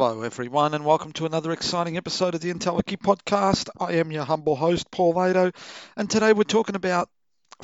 Hello, 0.00 0.22
everyone, 0.22 0.74
and 0.74 0.84
welcome 0.84 1.10
to 1.14 1.26
another 1.26 1.50
exciting 1.50 1.96
episode 1.96 2.36
of 2.36 2.40
the 2.40 2.54
Entelechy 2.54 2.96
podcast. 2.96 3.68
I 3.80 3.94
am 3.94 4.12
your 4.12 4.22
humble 4.22 4.54
host, 4.54 4.92
Paul 4.92 5.14
Lado, 5.14 5.50
and 5.96 6.08
today 6.08 6.32
we're 6.32 6.44
talking 6.44 6.76
about 6.76 7.08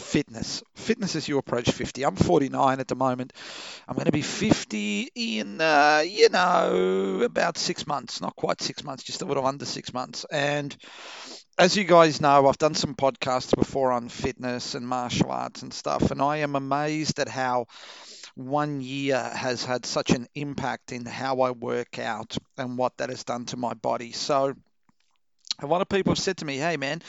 fitness. 0.00 0.60
Fitness 0.75 1.15
as 1.15 1.28
you 1.28 1.39
approach 1.39 1.70
50. 1.70 2.05
I'm 2.05 2.17
49 2.17 2.81
at 2.81 2.89
the 2.89 2.97
moment. 2.97 3.33
I'm 3.86 3.94
going 3.94 4.07
to 4.07 4.10
be 4.10 4.20
50 4.20 5.10
in, 5.15 5.60
uh, 5.60 6.02
you 6.05 6.28
know, 6.28 7.20
about 7.23 7.57
six 7.57 7.86
months. 7.86 8.20
Not 8.20 8.35
quite 8.35 8.61
six 8.61 8.82
months, 8.82 9.05
just 9.05 9.23
a 9.23 9.27
little 9.27 9.46
under 9.46 9.64
six 9.64 9.95
months. 9.95 10.27
And 10.29 10.77
as 11.57 11.77
you 11.77 11.85
guys 11.85 12.21
know, 12.21 12.48
I've 12.48 12.59
done 12.59 12.75
some 12.75 12.96
podcasts 12.96 13.57
before 13.57 13.93
on 13.93 14.09
fitness 14.09 14.75
and 14.75 14.89
martial 14.89 15.30
arts 15.30 15.62
and 15.62 15.73
stuff, 15.73 16.11
and 16.11 16.21
I 16.21 16.39
am 16.39 16.57
amazed 16.57 17.21
at 17.21 17.29
how 17.29 17.66
one 18.35 18.80
year 18.80 19.19
has 19.23 19.64
had 19.64 19.87
such 19.87 20.11
an 20.11 20.27
impact 20.34 20.93
in 20.93 21.05
how 21.07 21.41
I 21.43 21.51
work 21.53 21.98
out 21.98 22.37
and 22.57 22.79
what 22.79 22.96
that 22.98 23.11
has 23.11 23.25
done 23.25 23.46
to 23.46 23.57
my 23.57 23.75
body. 23.75 24.12
So, 24.12 24.55
a 25.60 25.66
lot 25.66 25.80
of 25.80 25.88
people 25.88 26.10
have 26.10 26.19
said 26.19 26.38
to 26.38 26.45
me, 26.45 26.57
"Hey, 26.57 26.77
man, 26.77 27.01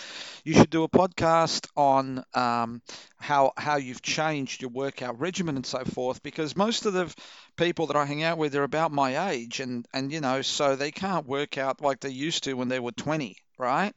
you 0.43 0.53
should 0.53 0.70
do 0.70 0.84
a 0.84 0.89
podcast 0.89 1.67
on 1.75 2.23
um, 2.35 2.81
how 3.17 3.51
how 3.57 3.77
you've 3.77 4.03
changed 4.03 4.61
your 4.61 4.70
workout 4.70 5.20
regimen 5.20 5.55
and 5.55 5.65
so 5.65 5.84
forth." 5.84 6.21
Because 6.21 6.55
most 6.55 6.85
of 6.85 6.93
the 6.93 7.13
people 7.57 7.87
that 7.87 7.95
I 7.95 8.05
hang 8.05 8.21
out 8.23 8.37
with 8.37 8.55
are 8.55 8.63
about 8.63 8.91
my 8.91 9.31
age, 9.31 9.59
and 9.62 9.87
and 9.93 10.12
you 10.12 10.21
know, 10.21 10.43
so 10.43 10.76
they 10.76 10.91
can't 10.91 11.26
work 11.26 11.57
out 11.57 11.81
like 11.81 12.01
they 12.01 12.09
used 12.09 12.43
to 12.43 12.53
when 12.53 12.67
they 12.67 12.79
were 12.79 12.91
20, 12.91 13.35
right? 13.57 13.93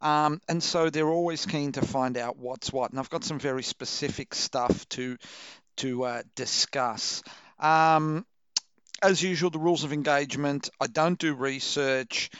Um, 0.00 0.40
and 0.48 0.62
so 0.62 0.88
they're 0.88 1.10
always 1.10 1.44
keen 1.44 1.72
to 1.72 1.82
find 1.84 2.16
out 2.16 2.38
what's 2.38 2.72
what. 2.72 2.90
And 2.90 2.98
I've 2.98 3.10
got 3.10 3.22
some 3.22 3.38
very 3.38 3.62
specific 3.62 4.34
stuff 4.34 4.88
to 4.90 5.18
to 5.76 6.04
uh, 6.04 6.22
discuss. 6.34 7.22
Um, 7.58 8.24
as 9.02 9.22
usual, 9.22 9.50
the 9.50 9.58
rules 9.58 9.84
of 9.84 9.92
engagement. 9.92 10.70
I 10.80 10.86
don't 10.86 11.18
do 11.18 11.34
research. 11.34 12.30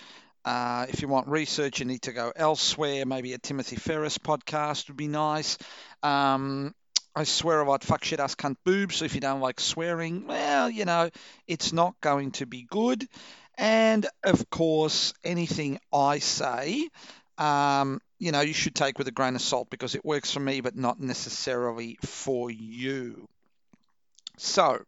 Uh, 0.45 0.87
if 0.89 1.03
you 1.03 1.09
want 1.09 1.29
research, 1.29 1.81
you 1.81 1.87
need 1.87 2.03
to 2.03 2.13
go 2.13 2.33
elsewhere. 2.35 3.05
Maybe 3.07 3.33
a 3.33 3.39
Timothy 3.39 3.77
Ferriss 3.77 4.19
podcast 4.19 4.89
would 4.89 4.97
be 4.97 5.09
nice. 5.09 5.59
Um, 6.03 6.75
I 7.15 7.25
swear 7.25 7.61
a 7.61 7.69
lot, 7.69 7.83
fuck 7.83 8.05
shit 8.05 8.21
ass 8.21 8.35
cunt 8.35 8.57
boobs. 8.65 8.97
So 8.97 9.05
if 9.05 9.15
you 9.15 9.21
don't 9.21 9.41
like 9.41 9.61
swearing, 9.61 10.27
well, 10.27 10.71
you 10.71 10.85
know, 10.85 11.11
it's 11.47 11.73
not 11.73 12.01
going 12.01 12.31
to 12.33 12.47
be 12.47 12.63
good. 12.63 13.07
And 13.59 14.07
of 14.23 14.49
course, 14.49 15.13
anything 15.25 15.81
I 15.93 16.21
say, 16.21 16.89
um, 17.37 18.01
you 18.21 18.33
know, 18.33 18.43
you 18.43 18.53
should 18.53 18.75
take 18.75 18.99
with 18.99 19.09
a 19.09 19.13
grain 19.13 19.35
of 19.35 19.41
salt 19.41 19.71
because 19.71 19.95
it 19.95 20.05
works 20.05 20.31
for 20.31 20.41
me, 20.41 20.61
but 20.61 20.77
not 20.77 21.01
necessarily 21.01 21.99
for 22.03 22.51
you. 22.51 23.27
So, 24.37 24.83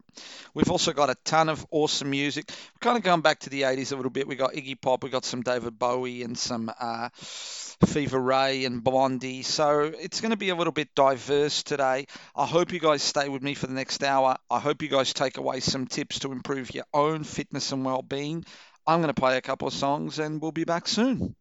we've 0.55 0.70
also 0.70 0.92
got 0.92 1.11
a 1.11 1.16
ton 1.24 1.48
of 1.48 1.66
awesome 1.70 2.11
music. 2.11 2.50
We're 2.50 2.86
kind 2.86 2.97
of 2.97 3.02
going 3.02 3.20
back 3.22 3.41
to 3.41 3.50
the 3.50 3.62
80s 3.62 3.92
a 3.92 3.97
little 3.97 4.11
bit. 4.11 4.27
We 4.27 4.34
got 4.34 4.52
Iggy 4.52 4.80
Pop, 4.80 5.02
we 5.02 5.11
got 5.11 5.24
some 5.24 5.42
David 5.42 5.78
Bowie, 5.78 6.22
and 6.22 6.39
some 6.39 6.72
uh, 6.78 7.11
Fever 7.14 8.19
Ray 8.19 8.64
and 8.64 8.83
Blondie. 8.83 9.42
So, 9.42 9.80
it's 9.80 10.20
going 10.20 10.30
to 10.30 10.39
be 10.39 10.50
a 10.50 10.55
little 10.55 10.72
bit 10.72 10.94
diverse 10.94 11.62
today. 11.62 12.06
I 12.34 12.46
hope 12.46 12.72
you 12.72 12.80
guys 12.80 13.02
stay 13.02 13.28
with 13.28 13.42
me 13.42 13.55
for 13.55 13.67
the 13.67 13.74
next 13.74 14.02
hour. 14.02 14.36
I 14.50 14.58
hope 14.58 14.83
you 14.83 14.89
guys 14.89 15.12
take 15.12 15.36
away 15.39 15.61
some 15.61 15.86
tips 15.86 16.20
to 16.20 16.33
improve 16.33 16.74
your 16.74 16.86
own 16.94 17.24
fitness 17.24 17.72
and 17.72 17.84
well 17.84 18.02
being. 18.02 18.44
I'm 18.86 19.00
going 19.00 19.14
to 19.14 19.20
play 19.20 19.36
a 19.36 19.42
couple 19.42 19.69
of 19.69 19.74
songs 19.74 20.19
and 20.19 20.41
we'll 20.41 20.52
be 20.52 20.64
back 20.64 20.89
soon. 20.89 21.34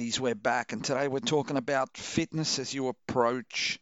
Kiddies, 0.00 0.18
we're 0.18 0.34
back, 0.34 0.72
and 0.72 0.82
today 0.82 1.08
we're 1.08 1.18
talking 1.20 1.58
about 1.58 1.94
fitness 1.94 2.58
as 2.58 2.72
you 2.72 2.88
approach 2.88 3.78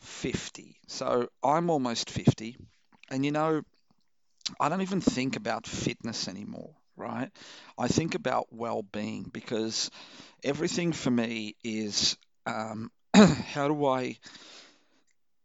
50. 0.00 0.76
So 0.88 1.26
I'm 1.42 1.70
almost 1.70 2.10
50, 2.10 2.58
and 3.10 3.24
you 3.24 3.32
know, 3.32 3.62
I 4.60 4.68
don't 4.68 4.82
even 4.82 5.00
think 5.00 5.36
about 5.36 5.66
fitness 5.66 6.28
anymore, 6.28 6.74
right? 6.96 7.30
I 7.78 7.88
think 7.88 8.14
about 8.14 8.48
well 8.50 8.82
being 8.82 9.22
because 9.22 9.90
everything 10.44 10.92
for 10.92 11.10
me 11.10 11.56
is 11.64 12.18
um, 12.44 12.90
how 13.14 13.68
do 13.68 13.86
I 13.86 14.18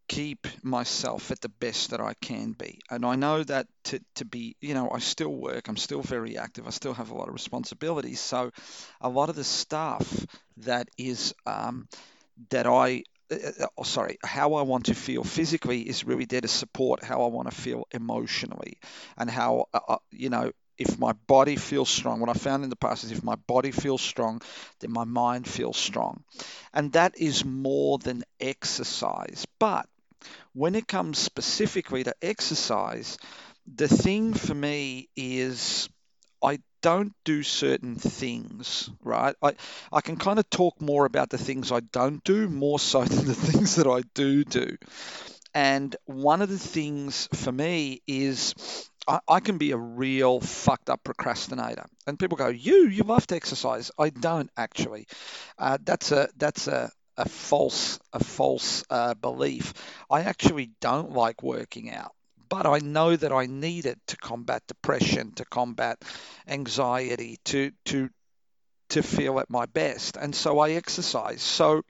keep 0.08 0.48
myself 0.64 1.32
at 1.32 1.42
the 1.42 1.50
best 1.50 1.92
that 1.92 2.02
I 2.02 2.14
can 2.22 2.54
be. 2.54 2.80
And 2.90 3.06
I 3.06 3.16
know 3.16 3.44
that 3.44 3.68
to, 3.86 4.00
to 4.16 4.26
be, 4.26 4.56
you 4.62 4.74
know, 4.74 4.90
I 4.92 5.00
still 5.00 5.34
work, 5.34 5.68
I'm 5.68 5.78
still 5.78 6.02
very 6.02 6.38
active, 6.38 6.68
I 6.68 6.72
still 6.72 6.94
have 6.94 7.12
a 7.12 7.16
lot 7.16 7.28
of 7.28 7.34
responsibilities. 7.34 8.20
So 8.20 8.52
a 9.02 9.10
lot 9.10 9.30
of 9.30 9.36
the 9.36 9.44
stuff 9.44 10.26
that 10.58 10.90
is, 10.98 11.34
um, 11.46 11.88
that 12.50 12.68
I, 12.68 13.04
uh, 13.32 13.68
oh, 13.78 13.84
sorry, 13.84 14.18
how 14.24 14.56
I 14.56 14.62
want 14.62 14.86
to 14.86 14.96
feel 14.96 15.24
physically 15.24 15.82
is 15.82 16.06
really 16.06 16.26
there 16.26 16.42
to 16.42 16.48
support 16.48 17.04
how 17.04 17.24
I 17.24 17.28
want 17.28 17.50
to 17.50 17.56
feel 17.56 17.88
emotionally 17.92 18.78
and 19.18 19.30
how, 19.30 19.66
uh, 19.74 19.80
uh 19.88 19.98
you 20.12 20.30
know, 20.30 20.52
if 20.78 21.00
my 21.00 21.14
body 21.26 21.56
feels 21.56 21.90
strong, 21.90 22.20
what 22.20 22.30
I 22.30 22.34
found 22.34 22.64
in 22.64 22.70
the 22.70 22.76
past 22.76 23.04
is 23.04 23.12
if 23.12 23.24
my 23.24 23.36
body 23.36 23.72
feels 23.72 24.02
strong, 24.02 24.42
then 24.80 24.92
my 24.92 25.06
mind 25.06 25.48
feels 25.48 25.76
strong. 25.76 26.24
And 26.74 26.94
that 26.94 27.18
is 27.18 27.44
more 27.44 27.98
than 27.98 28.24
exercise. 28.40 29.48
But 29.58 29.88
when 30.58 30.74
it 30.74 30.88
comes 30.88 31.20
specifically 31.20 32.04
to 32.04 32.16
exercise, 32.22 33.20
the 33.76 33.88
thing 33.88 34.34
for 34.34 34.56
me 34.56 35.08
is 35.16 35.88
I 36.44 36.60
don't 36.82 37.14
do 37.26 37.44
certain 37.44 37.96
things, 37.96 38.90
right? 39.04 39.36
I, 39.44 39.54
I 39.92 40.02
can 40.02 40.18
kind 40.18 40.40
of 40.40 40.50
talk 40.50 40.82
more 40.82 41.06
about 41.06 41.30
the 41.30 41.38
things 41.38 41.72
I 41.72 41.82
don't 41.82 42.24
do 42.24 42.50
more 42.50 42.80
so 42.80 43.04
than 43.06 43.28
the 43.28 43.36
things 43.36 43.76
that 43.76 43.88
I 43.88 44.02
do 44.16 44.44
do. 44.44 44.78
And 45.54 45.96
one 46.06 46.42
of 46.42 46.50
the 46.50 46.60
things 46.60 47.30
for 47.34 47.52
me 47.52 48.02
is 48.08 48.56
I, 49.08 49.20
I 49.28 49.40
can 49.40 49.58
be 49.58 49.72
a 49.72 49.78
real 49.78 50.40
fucked 50.40 50.90
up 50.90 51.04
procrastinator. 51.04 51.86
And 52.08 52.20
people 52.20 52.38
go, 52.38 52.48
"You, 52.48 52.88
you 52.88 53.04
love 53.04 53.28
to 53.28 53.36
exercise." 53.36 53.92
I 53.98 54.10
don't 54.10 54.50
actually. 54.58 55.08
Uh, 55.58 55.78
that's 55.84 56.12
a 56.12 56.30
that's 56.38 56.68
a 56.68 56.92
a 57.18 57.28
false 57.28 58.00
a 58.14 58.24
false 58.24 58.84
uh, 58.90 59.14
belief. 59.16 59.74
I 60.10 60.22
actually 60.22 60.72
don't 60.80 61.12
like 61.12 61.44
working 61.44 61.92
out, 61.92 62.14
but 62.50 62.66
I 62.66 62.80
know 62.80 63.16
that 63.16 63.32
I 63.32 63.48
need 63.48 63.86
it 63.86 64.00
to 64.08 64.18
combat 64.18 64.64
depression, 64.68 65.34
to 65.34 65.46
combat 65.46 66.02
anxiety, 66.48 67.40
to 67.46 67.72
to 67.86 68.10
to 68.90 69.04
feel 69.04 69.40
at 69.40 69.50
my 69.50 69.66
best, 69.66 70.18
and 70.18 70.34
so 70.34 70.60
I 70.60 70.72
exercise. 70.72 71.42
So 71.42 71.82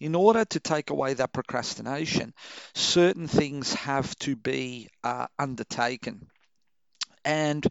in 0.00 0.14
order 0.14 0.44
to 0.44 0.60
take 0.60 0.90
away 0.90 1.14
that 1.14 1.32
procrastination, 1.32 2.34
certain 2.74 3.28
things 3.28 3.72
have 3.74 4.14
to 4.16 4.36
be 4.36 4.88
uh, 5.02 5.28
undertaken. 5.38 6.26
And 7.24 7.66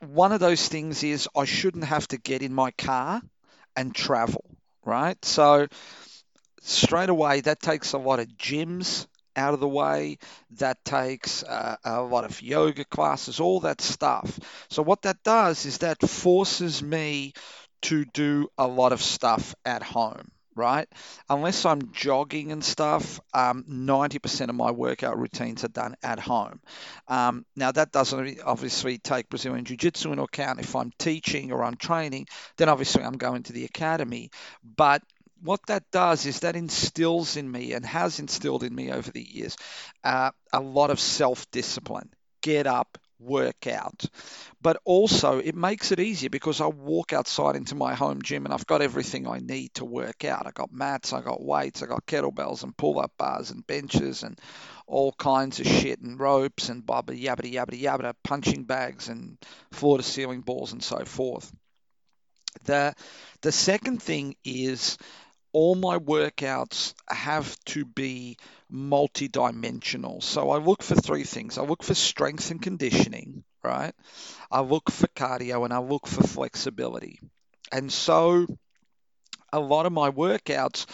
one 0.00 0.32
of 0.32 0.40
those 0.40 0.68
things 0.68 1.02
is 1.02 1.28
I 1.36 1.44
shouldn't 1.44 1.84
have 1.84 2.06
to 2.08 2.18
get 2.18 2.42
in 2.42 2.54
my 2.54 2.70
car 2.72 3.22
and 3.74 3.94
travel 3.94 4.44
right? 4.84 5.22
So 5.24 5.66
straight 6.62 7.08
away, 7.08 7.40
that 7.42 7.60
takes 7.60 7.92
a 7.92 7.98
lot 7.98 8.20
of 8.20 8.26
gyms 8.28 9.06
out 9.36 9.54
of 9.54 9.60
the 9.60 9.68
way. 9.68 10.18
That 10.58 10.84
takes 10.84 11.42
uh, 11.42 11.76
a 11.84 12.02
lot 12.02 12.24
of 12.24 12.42
yoga 12.42 12.84
classes, 12.84 13.40
all 13.40 13.60
that 13.60 13.80
stuff. 13.80 14.38
So 14.70 14.82
what 14.82 15.02
that 15.02 15.22
does 15.22 15.66
is 15.66 15.78
that 15.78 16.00
forces 16.00 16.82
me 16.82 17.32
to 17.82 18.04
do 18.04 18.48
a 18.58 18.66
lot 18.66 18.92
of 18.92 19.00
stuff 19.00 19.54
at 19.64 19.82
home 19.82 20.30
right? 20.60 20.88
Unless 21.28 21.64
I'm 21.64 21.90
jogging 21.92 22.52
and 22.52 22.62
stuff, 22.62 23.18
um, 23.34 23.64
90% 23.66 24.50
of 24.50 24.56
my 24.56 24.70
workout 24.70 25.18
routines 25.18 25.64
are 25.64 25.68
done 25.68 25.96
at 26.02 26.20
home. 26.20 26.60
Um, 27.08 27.44
now, 27.56 27.72
that 27.72 27.92
doesn't 27.92 28.40
obviously 28.44 28.98
take 28.98 29.28
Brazilian 29.30 29.64
Jiu 29.64 29.76
Jitsu 29.76 30.12
into 30.12 30.22
account. 30.24 30.60
If 30.60 30.76
I'm 30.76 30.92
teaching 30.98 31.52
or 31.52 31.64
I'm 31.64 31.76
training, 31.76 32.26
then 32.58 32.68
obviously 32.68 33.02
I'm 33.02 33.16
going 33.18 33.44
to 33.44 33.52
the 33.52 33.64
academy. 33.64 34.30
But 34.76 35.02
what 35.42 35.60
that 35.66 35.84
does 35.90 36.26
is 36.26 36.40
that 36.40 36.56
instills 36.56 37.36
in 37.36 37.50
me 37.50 37.72
and 37.72 37.84
has 37.86 38.20
instilled 38.20 38.62
in 38.62 38.74
me 38.74 38.92
over 38.92 39.10
the 39.10 39.22
years 39.22 39.56
uh, 40.04 40.30
a 40.52 40.60
lot 40.60 40.90
of 40.90 41.00
self 41.00 41.50
discipline. 41.50 42.10
Get 42.42 42.66
up, 42.66 42.98
work 43.20 43.66
out. 43.66 44.04
But 44.62 44.78
also, 44.84 45.38
it 45.38 45.54
makes 45.54 45.92
it 45.92 46.00
easier 46.00 46.30
because 46.30 46.60
I 46.60 46.66
walk 46.66 47.12
outside 47.12 47.56
into 47.56 47.74
my 47.74 47.94
home 47.94 48.22
gym 48.22 48.44
and 48.44 48.54
I've 48.54 48.66
got 48.66 48.82
everything 48.82 49.26
I 49.26 49.38
need 49.38 49.74
to 49.74 49.84
work 49.84 50.24
out. 50.24 50.46
I 50.46 50.50
got 50.50 50.72
mats, 50.72 51.12
I 51.12 51.20
got 51.20 51.42
weights, 51.42 51.82
I 51.82 51.86
got 51.86 52.06
kettlebells 52.06 52.62
and 52.62 52.76
pull 52.76 52.98
up 52.98 53.12
bars 53.16 53.50
and 53.50 53.66
benches 53.66 54.22
and 54.22 54.38
all 54.86 55.12
kinds 55.12 55.60
of 55.60 55.66
shit 55.66 56.00
and 56.00 56.18
ropes 56.18 56.68
and 56.68 56.84
blah, 56.84 57.02
yabba 57.02 57.50
yabba 57.50 57.80
yabba, 57.80 58.14
punching 58.24 58.64
bags 58.64 59.08
and 59.08 59.38
floor 59.72 59.98
to 59.98 60.02
ceiling 60.02 60.40
balls 60.40 60.72
and 60.72 60.82
so 60.82 61.04
forth. 61.04 61.50
The, 62.64 62.94
the 63.42 63.52
second 63.52 64.02
thing 64.02 64.34
is 64.44 64.98
all 65.52 65.74
my 65.74 65.98
workouts 65.98 66.94
have 67.08 67.56
to 67.64 67.84
be 67.84 68.36
multi-dimensional. 68.68 70.20
So 70.20 70.50
I 70.50 70.58
look 70.58 70.82
for 70.82 70.94
three 70.94 71.24
things. 71.24 71.58
I 71.58 71.62
look 71.62 71.82
for 71.82 71.94
strength 71.94 72.50
and 72.50 72.62
conditioning, 72.62 73.44
right? 73.62 73.92
I 74.50 74.60
look 74.60 74.90
for 74.90 75.08
cardio 75.08 75.64
and 75.64 75.72
I 75.72 75.78
look 75.78 76.06
for 76.06 76.22
flexibility. 76.22 77.20
And 77.72 77.92
so 77.92 78.46
a 79.52 79.60
lot 79.60 79.86
of 79.86 79.92
my 79.92 80.10
workouts 80.10 80.86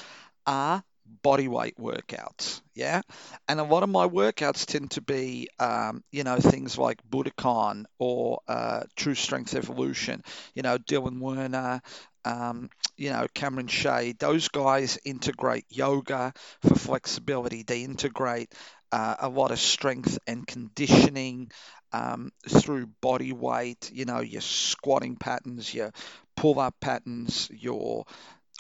are 0.47 0.83
body 1.23 1.49
weight 1.49 1.77
workouts, 1.79 2.61
yeah. 2.75 3.03
And 3.49 3.61
a 3.61 3.65
lot 3.65 3.83
of 3.83 3.89
my 3.89 4.09
workouts 4.09 4.67
tend 4.67 4.93
to 4.93 5.01
be, 5.01 5.49
um, 5.59 6.03
you 6.11 6.25
know, 6.25 6.39
things 6.39 6.79
like 6.79 6.99
Budokon 7.09 7.85
or 7.99 8.41
uh, 8.49 8.83
True 8.97 9.15
Strength 9.15 9.55
Evolution. 9.55 10.23
You 10.55 10.63
know, 10.63 10.79
Dylan 10.79 11.21
Werner, 11.21 11.81
um, 12.26 12.71
you 12.97 13.11
know, 13.11 13.26
Cameron 13.35 13.68
Shayne, 13.68 14.16
those 14.18 14.49
guys 14.49 14.99
integrate 15.04 15.66
yoga 15.71 16.33
for 16.62 16.75
flexibility. 16.75 17.62
They 17.62 17.85
integrate 17.85 18.52
uh, 18.92 19.16
a 19.21 19.28
lot 19.28 19.52
of 19.52 19.61
strength 19.61 20.18
and 20.26 20.47
conditioning 20.47 21.50
um, 21.92 22.33
through 22.49 22.88
body 23.00 23.33
weight, 23.33 23.90
you 23.92 24.04
know, 24.04 24.21
your 24.21 24.42
squatting 24.42 25.16
patterns, 25.16 25.73
your 25.73 25.92
pull 26.37 26.59
up 26.61 26.75
patterns, 26.80 27.49
your 27.52 28.04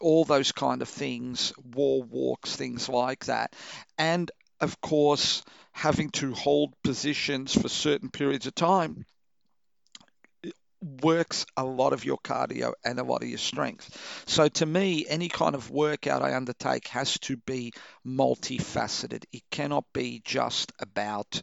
all 0.00 0.24
those 0.24 0.52
kind 0.52 0.82
of 0.82 0.88
things, 0.88 1.52
wall 1.74 2.02
walks, 2.02 2.56
things 2.56 2.88
like 2.88 3.26
that. 3.26 3.54
And 3.98 4.30
of 4.60 4.80
course, 4.80 5.42
having 5.72 6.10
to 6.10 6.34
hold 6.34 6.74
positions 6.84 7.54
for 7.60 7.68
certain 7.68 8.10
periods 8.10 8.46
of 8.46 8.54
time 8.54 9.04
works 11.02 11.46
a 11.56 11.64
lot 11.64 11.92
of 11.92 12.04
your 12.04 12.18
cardio 12.18 12.72
and 12.84 12.98
a 12.98 13.02
lot 13.04 13.22
of 13.22 13.28
your 13.28 13.38
strength. 13.38 14.24
So 14.26 14.48
to 14.48 14.66
me, 14.66 15.06
any 15.08 15.28
kind 15.28 15.54
of 15.54 15.70
workout 15.70 16.22
I 16.22 16.34
undertake 16.34 16.88
has 16.88 17.18
to 17.20 17.36
be 17.38 17.72
multifaceted. 18.06 19.24
It 19.32 19.42
cannot 19.50 19.84
be 19.92 20.22
just 20.24 20.72
about, 20.78 21.42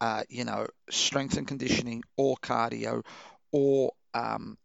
uh, 0.00 0.22
you 0.28 0.44
know, 0.44 0.66
strength 0.90 1.36
and 1.36 1.46
conditioning 1.46 2.02
or 2.16 2.36
cardio 2.36 3.04
or 3.52 3.92
um, 4.12 4.56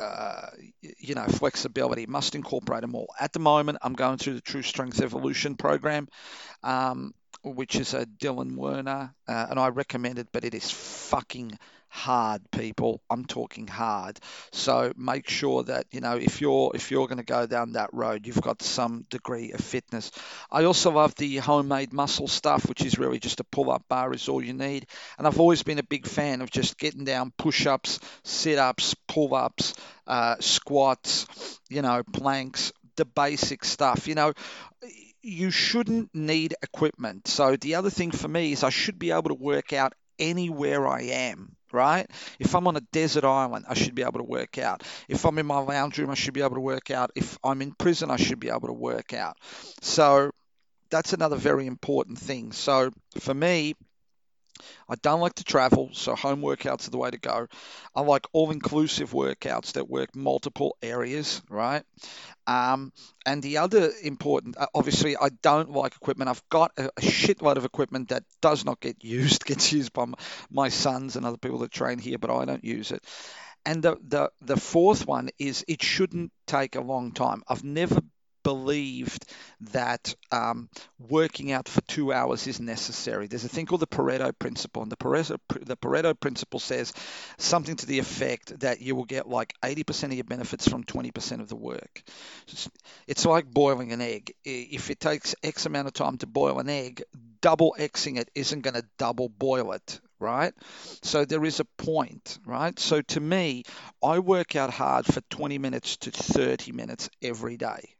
uh, 0.00 0.46
you 0.80 1.14
know, 1.14 1.26
flexibility 1.26 2.06
must 2.06 2.34
incorporate 2.34 2.80
them 2.80 2.94
all. 2.94 3.08
At 3.20 3.32
the 3.34 3.38
moment, 3.38 3.78
I'm 3.82 3.92
going 3.92 4.16
through 4.16 4.34
the 4.34 4.40
True 4.40 4.62
Strength 4.62 5.02
Evolution 5.02 5.56
program, 5.56 6.08
um, 6.62 7.12
which 7.42 7.76
is 7.76 7.94
a 7.94 8.06
Dylan 8.06 8.56
Werner, 8.56 9.14
uh, 9.28 9.46
and 9.50 9.58
I 9.58 9.68
recommend 9.68 10.18
it, 10.18 10.28
but 10.32 10.44
it 10.44 10.54
is 10.54 10.70
fucking 10.70 11.58
hard 11.90 12.40
people. 12.52 13.02
I'm 13.10 13.24
talking 13.24 13.66
hard. 13.66 14.18
So 14.52 14.92
make 14.96 15.28
sure 15.28 15.64
that 15.64 15.86
you 15.90 16.00
know 16.00 16.16
if 16.16 16.40
you're 16.40 16.70
if 16.74 16.90
you're 16.90 17.08
going 17.08 17.18
to 17.18 17.24
go 17.24 17.46
down 17.46 17.72
that 17.72 17.90
road 17.92 18.28
you've 18.28 18.40
got 18.40 18.62
some 18.62 19.06
degree 19.10 19.50
of 19.52 19.60
fitness. 19.60 20.12
I 20.52 20.64
also 20.64 20.92
love 20.92 21.16
the 21.16 21.38
homemade 21.38 21.92
muscle 21.92 22.28
stuff 22.28 22.68
which 22.68 22.82
is 22.82 22.98
really 22.98 23.18
just 23.18 23.40
a 23.40 23.44
pull-up 23.44 23.88
bar 23.88 24.12
is 24.14 24.28
all 24.28 24.42
you 24.42 24.52
need. 24.52 24.86
And 25.18 25.26
i've 25.26 25.40
always 25.40 25.64
been 25.64 25.80
a 25.80 25.82
big 25.82 26.06
fan 26.06 26.42
of 26.42 26.50
just 26.50 26.78
getting 26.78 27.04
down 27.04 27.32
push-ups 27.36 27.98
sit-ups 28.22 28.94
pull-ups 29.08 29.74
uh, 30.06 30.36
squats 30.38 31.26
you 31.68 31.82
know 31.82 32.04
planks 32.12 32.72
the 32.96 33.04
basic 33.04 33.64
stuff. 33.64 34.06
You 34.06 34.14
know 34.14 34.32
you 35.22 35.50
shouldn't 35.50 36.14
need 36.14 36.54
equipment. 36.62 37.28
So 37.28 37.56
the 37.56 37.76
other 37.76 37.90
thing 37.90 38.10
for 38.10 38.28
me 38.28 38.52
is 38.52 38.64
I 38.64 38.70
should 38.70 38.98
be 38.98 39.10
able 39.10 39.28
to 39.28 39.34
work 39.34 39.72
out 39.72 39.92
anywhere 40.18 40.86
I 40.86 41.02
am 41.02 41.56
right? 41.72 42.10
If 42.38 42.54
I'm 42.54 42.66
on 42.66 42.76
a 42.76 42.80
desert 42.92 43.24
island, 43.24 43.64
I 43.68 43.74
should 43.74 43.94
be 43.94 44.02
able 44.02 44.18
to 44.18 44.24
work 44.24 44.58
out. 44.58 44.82
If 45.08 45.24
I'm 45.24 45.38
in 45.38 45.46
my 45.46 45.58
lounge 45.58 45.98
room, 45.98 46.10
I 46.10 46.14
should 46.14 46.34
be 46.34 46.42
able 46.42 46.56
to 46.56 46.60
work 46.60 46.90
out. 46.90 47.10
If 47.14 47.38
I'm 47.44 47.62
in 47.62 47.72
prison, 47.72 48.10
I 48.10 48.16
should 48.16 48.40
be 48.40 48.48
able 48.48 48.68
to 48.68 48.72
work 48.72 49.12
out. 49.12 49.36
So 49.80 50.30
that's 50.90 51.12
another 51.12 51.36
very 51.36 51.66
important 51.66 52.18
thing. 52.18 52.52
So 52.52 52.90
for 53.18 53.34
me, 53.34 53.74
I 54.88 54.94
don't 55.02 55.20
like 55.20 55.34
to 55.34 55.44
travel, 55.44 55.90
so 55.92 56.14
home 56.14 56.42
workouts 56.42 56.86
are 56.86 56.90
the 56.90 56.98
way 56.98 57.10
to 57.10 57.18
go. 57.18 57.46
I 57.94 58.00
like 58.02 58.26
all 58.32 58.50
inclusive 58.50 59.12
workouts 59.12 59.72
that 59.72 59.88
work 59.88 60.14
multiple 60.14 60.76
areas, 60.82 61.42
right? 61.48 61.82
Um, 62.46 62.92
and 63.24 63.42
the 63.42 63.58
other 63.58 63.92
important, 64.02 64.56
uh, 64.58 64.66
obviously, 64.74 65.16
I 65.16 65.28
don't 65.42 65.70
like 65.70 65.94
equipment. 65.94 66.30
I've 66.30 66.48
got 66.48 66.72
a, 66.76 66.86
a 66.86 67.00
shitload 67.00 67.56
of 67.56 67.64
equipment 67.64 68.08
that 68.08 68.24
does 68.40 68.64
not 68.64 68.80
get 68.80 68.96
used, 69.04 69.44
gets 69.44 69.72
used 69.72 69.92
by 69.92 70.06
my, 70.50 70.68
sons 70.68 71.16
and 71.16 71.26
other 71.26 71.36
people 71.36 71.58
that 71.58 71.72
train 71.72 71.98
here, 71.98 72.18
but 72.18 72.30
I 72.30 72.44
don't 72.44 72.64
use 72.64 72.92
it. 72.92 73.04
And 73.66 73.82
the, 73.82 73.96
the, 74.06 74.30
the 74.40 74.56
fourth 74.56 75.06
one 75.06 75.30
is 75.38 75.64
it 75.68 75.82
shouldn't 75.82 76.32
take 76.46 76.76
a 76.76 76.80
long 76.80 77.12
time. 77.12 77.42
I've 77.48 77.64
never 77.64 78.00
believed 78.42 79.24
that 79.72 80.14
um, 80.32 80.68
working 80.98 81.52
out 81.52 81.68
for 81.68 81.80
two 81.82 82.12
hours 82.12 82.46
is 82.46 82.60
necessary. 82.60 83.26
There's 83.26 83.44
a 83.44 83.48
thing 83.48 83.66
called 83.66 83.80
the 83.80 83.86
Pareto 83.86 84.36
principle, 84.38 84.82
and 84.82 84.90
the 84.90 84.96
Pareto 84.96 85.38
the 85.62 85.76
Pareto 85.76 86.18
principle 86.18 86.60
says 86.60 86.92
something 87.38 87.76
to 87.76 87.86
the 87.86 87.98
effect 87.98 88.60
that 88.60 88.80
you 88.80 88.94
will 88.94 89.04
get 89.04 89.28
like 89.28 89.54
80% 89.62 90.04
of 90.04 90.12
your 90.14 90.24
benefits 90.24 90.68
from 90.68 90.84
20% 90.84 91.40
of 91.40 91.48
the 91.48 91.56
work. 91.56 92.02
It's 93.06 93.26
like 93.26 93.46
boiling 93.46 93.92
an 93.92 94.00
egg. 94.00 94.34
If 94.44 94.90
it 94.90 95.00
takes 95.00 95.34
X 95.42 95.66
amount 95.66 95.88
of 95.88 95.94
time 95.94 96.18
to 96.18 96.26
boil 96.26 96.58
an 96.58 96.68
egg, 96.68 97.02
double 97.40 97.74
Xing 97.78 98.18
it 98.18 98.30
isn't 98.34 98.62
going 98.62 98.74
to 98.74 98.84
double 98.98 99.28
boil 99.28 99.72
it 99.72 100.00
right? 100.20 100.52
So 101.02 101.24
there 101.24 101.44
is 101.44 101.60
a 101.60 101.64
point, 101.76 102.38
right? 102.46 102.78
So 102.78 103.02
to 103.02 103.20
me, 103.20 103.64
I 104.02 104.18
work 104.18 104.56
out 104.56 104.70
hard 104.70 105.06
for 105.06 105.20
20 105.30 105.58
minutes 105.58 105.96
to 105.98 106.10
30 106.10 106.72
minutes 106.72 107.10
every 107.22 107.56
day. 107.56 107.96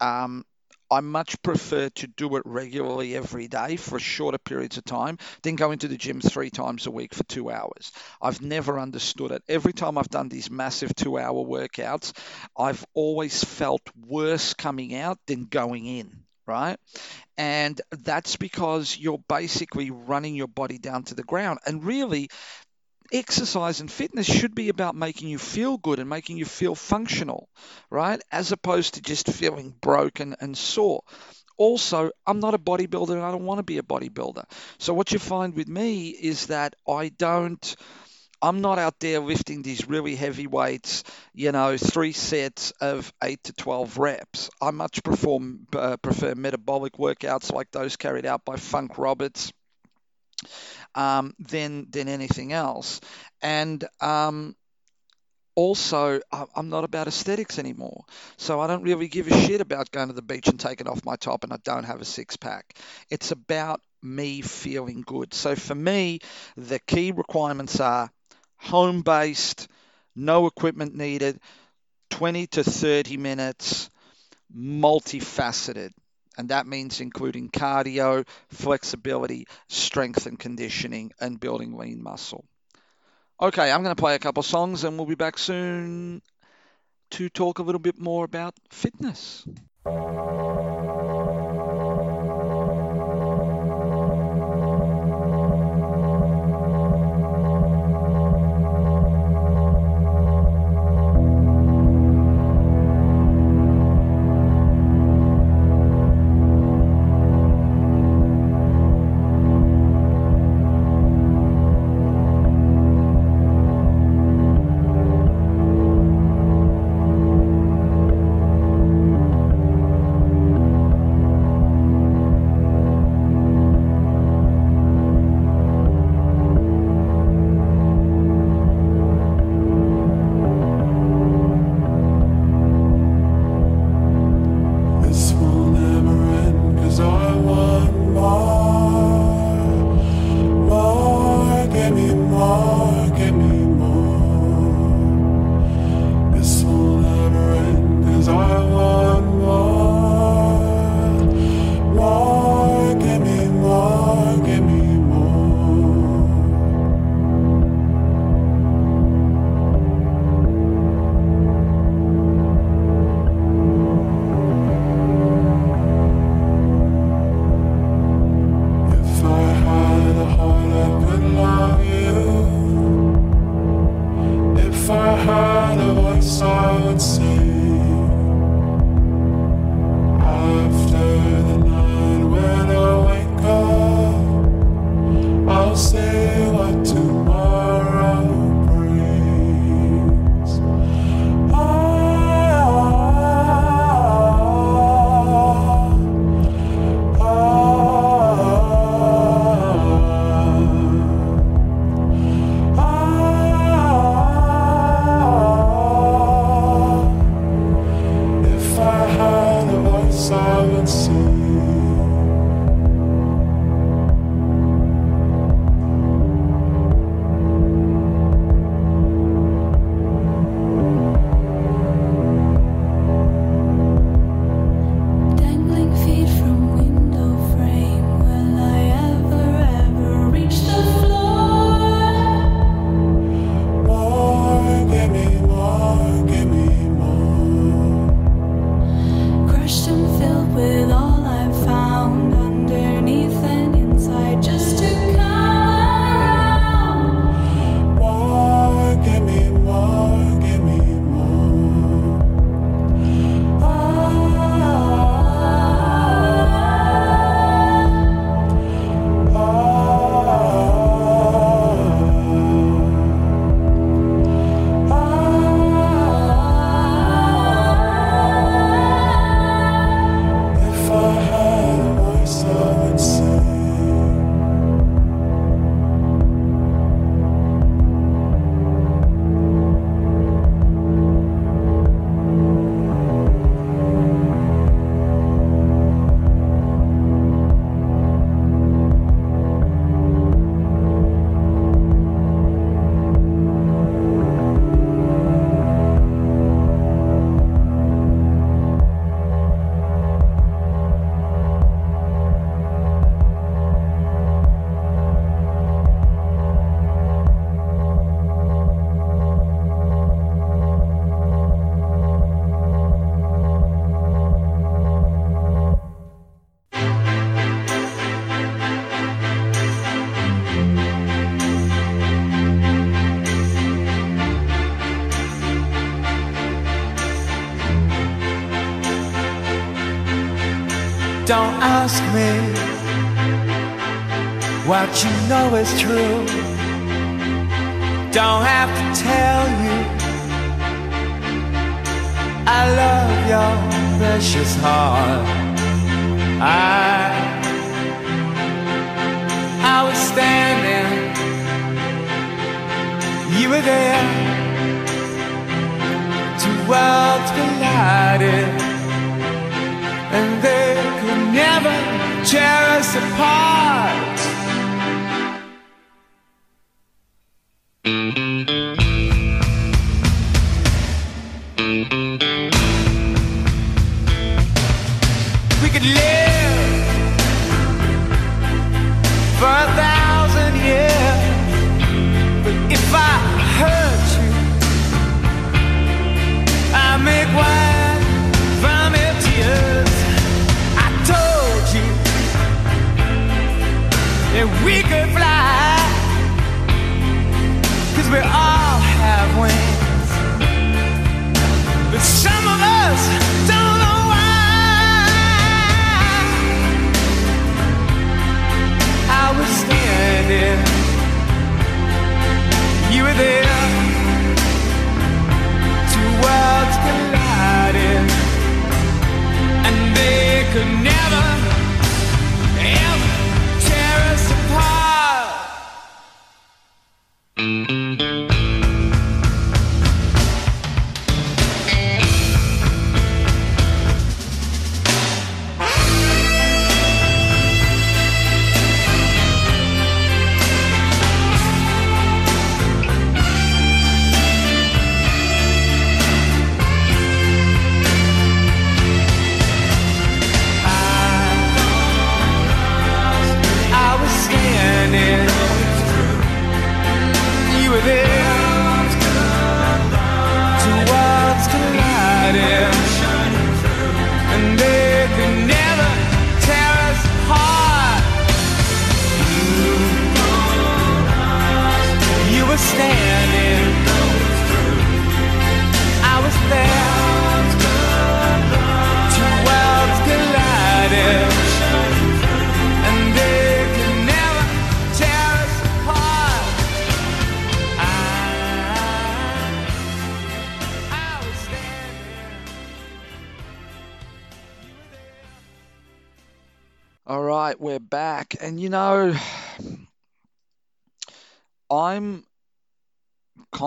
Um, 0.00 0.44
I 0.90 1.00
much 1.00 1.42
prefer 1.42 1.90
to 1.90 2.06
do 2.06 2.36
it 2.36 2.42
regularly 2.46 3.14
every 3.14 3.46
day 3.46 3.76
for 3.76 3.98
shorter 3.98 4.38
periods 4.38 4.78
of 4.78 4.84
time 4.84 5.18
than 5.42 5.56
go 5.56 5.70
into 5.70 5.86
the 5.86 5.98
gym 5.98 6.20
three 6.20 6.48
times 6.48 6.86
a 6.86 6.90
week 6.90 7.12
for 7.12 7.24
two 7.24 7.50
hours. 7.50 7.92
I've 8.22 8.40
never 8.40 8.78
understood 8.78 9.32
it. 9.32 9.42
Every 9.48 9.74
time 9.74 9.98
I've 9.98 10.08
done 10.08 10.30
these 10.30 10.50
massive 10.50 10.94
two 10.94 11.18
hour 11.18 11.44
workouts, 11.44 12.16
I've 12.56 12.86
always 12.94 13.44
felt 13.44 13.82
worse 14.06 14.54
coming 14.54 14.94
out 14.94 15.18
than 15.26 15.44
going 15.44 15.84
in 15.84 16.24
right? 16.48 16.78
And 17.38 17.80
that's 17.90 18.36
because 18.36 18.98
you're 18.98 19.22
basically 19.28 19.90
running 19.92 20.34
your 20.36 20.48
body 20.48 20.78
down 20.78 21.04
to 21.04 21.14
the 21.14 21.24
ground. 21.24 21.60
And 21.66 21.84
really, 21.84 22.30
exercise 23.12 23.80
and 23.80 23.90
fitness 23.90 24.26
should 24.26 24.54
be 24.54 24.68
about 24.68 24.94
making 24.94 25.28
you 25.28 25.38
feel 25.38 25.78
good 25.78 25.98
and 25.98 26.08
making 26.08 26.36
you 26.36 26.44
feel 26.44 26.74
functional, 26.74 27.48
right? 27.90 28.20
As 28.30 28.52
opposed 28.52 28.94
to 28.94 29.00
just 29.02 29.28
feeling 29.32 29.74
broken 29.80 30.36
and 30.40 30.56
sore. 30.56 31.02
Also, 31.58 32.10
I'm 32.26 32.40
not 32.40 32.54
a 32.54 32.58
bodybuilder 32.58 33.10
and 33.12 33.22
I 33.22 33.30
don't 33.32 33.44
want 33.46 33.58
to 33.58 33.64
be 33.64 33.78
a 33.78 33.82
bodybuilder. 33.82 34.44
So, 34.78 34.94
what 34.94 35.12
you 35.12 35.18
find 35.18 35.54
with 35.54 35.68
me 35.68 36.08
is 36.10 36.46
that 36.48 36.74
I 36.88 37.10
don't 37.10 37.76
I'm 38.40 38.60
not 38.60 38.78
out 38.78 39.00
there 39.00 39.20
lifting 39.20 39.62
these 39.62 39.88
really 39.88 40.14
heavy 40.14 40.46
weights, 40.46 41.02
you 41.34 41.50
know, 41.52 41.76
three 41.76 42.12
sets 42.12 42.70
of 42.80 43.12
eight 43.22 43.42
to 43.44 43.52
12 43.52 43.98
reps. 43.98 44.50
I 44.60 44.70
much 44.70 45.02
prefer, 45.02 45.38
uh, 45.74 45.96
prefer 45.96 46.34
metabolic 46.34 46.94
workouts 46.94 47.52
like 47.52 47.70
those 47.72 47.96
carried 47.96 48.26
out 48.26 48.44
by 48.44 48.56
Funk 48.56 48.96
Roberts 48.96 49.52
um, 50.94 51.34
than, 51.38 51.88
than 51.90 52.08
anything 52.08 52.52
else. 52.52 53.00
And 53.42 53.84
um, 54.00 54.54
also, 55.56 56.20
I'm 56.54 56.68
not 56.68 56.84
about 56.84 57.08
aesthetics 57.08 57.58
anymore. 57.58 58.04
So 58.36 58.60
I 58.60 58.68
don't 58.68 58.84
really 58.84 59.08
give 59.08 59.26
a 59.26 59.46
shit 59.46 59.60
about 59.60 59.90
going 59.90 60.06
to 60.06 60.14
the 60.14 60.22
beach 60.22 60.46
and 60.46 60.60
taking 60.60 60.86
off 60.86 61.04
my 61.04 61.16
top 61.16 61.42
and 61.42 61.52
I 61.52 61.56
don't 61.64 61.84
have 61.84 62.00
a 62.00 62.04
six 62.04 62.36
pack. 62.36 62.78
It's 63.10 63.32
about 63.32 63.80
me 64.00 64.42
feeling 64.42 65.02
good. 65.04 65.34
So 65.34 65.56
for 65.56 65.74
me, 65.74 66.20
the 66.56 66.78
key 66.78 67.10
requirements 67.10 67.80
are 67.80 68.08
home 68.58 69.02
based, 69.02 69.68
no 70.14 70.46
equipment 70.46 70.94
needed, 70.94 71.40
20 72.10 72.46
to 72.48 72.64
30 72.64 73.16
minutes, 73.16 73.90
multifaceted. 74.54 75.90
And 76.36 76.50
that 76.50 76.66
means 76.66 77.00
including 77.00 77.50
cardio, 77.50 78.26
flexibility, 78.48 79.46
strength 79.68 80.26
and 80.26 80.38
conditioning, 80.38 81.12
and 81.20 81.40
building 81.40 81.76
lean 81.76 82.02
muscle. 82.02 82.44
Okay, 83.40 83.70
I'm 83.70 83.82
going 83.82 83.94
to 83.94 84.00
play 84.00 84.14
a 84.14 84.18
couple 84.20 84.42
songs 84.42 84.84
and 84.84 84.96
we'll 84.96 85.06
be 85.06 85.14
back 85.14 85.38
soon 85.38 86.22
to 87.10 87.28
talk 87.28 87.58
a 87.58 87.62
little 87.62 87.78
bit 87.80 87.98
more 87.98 88.24
about 88.24 88.54
fitness. 88.70 89.46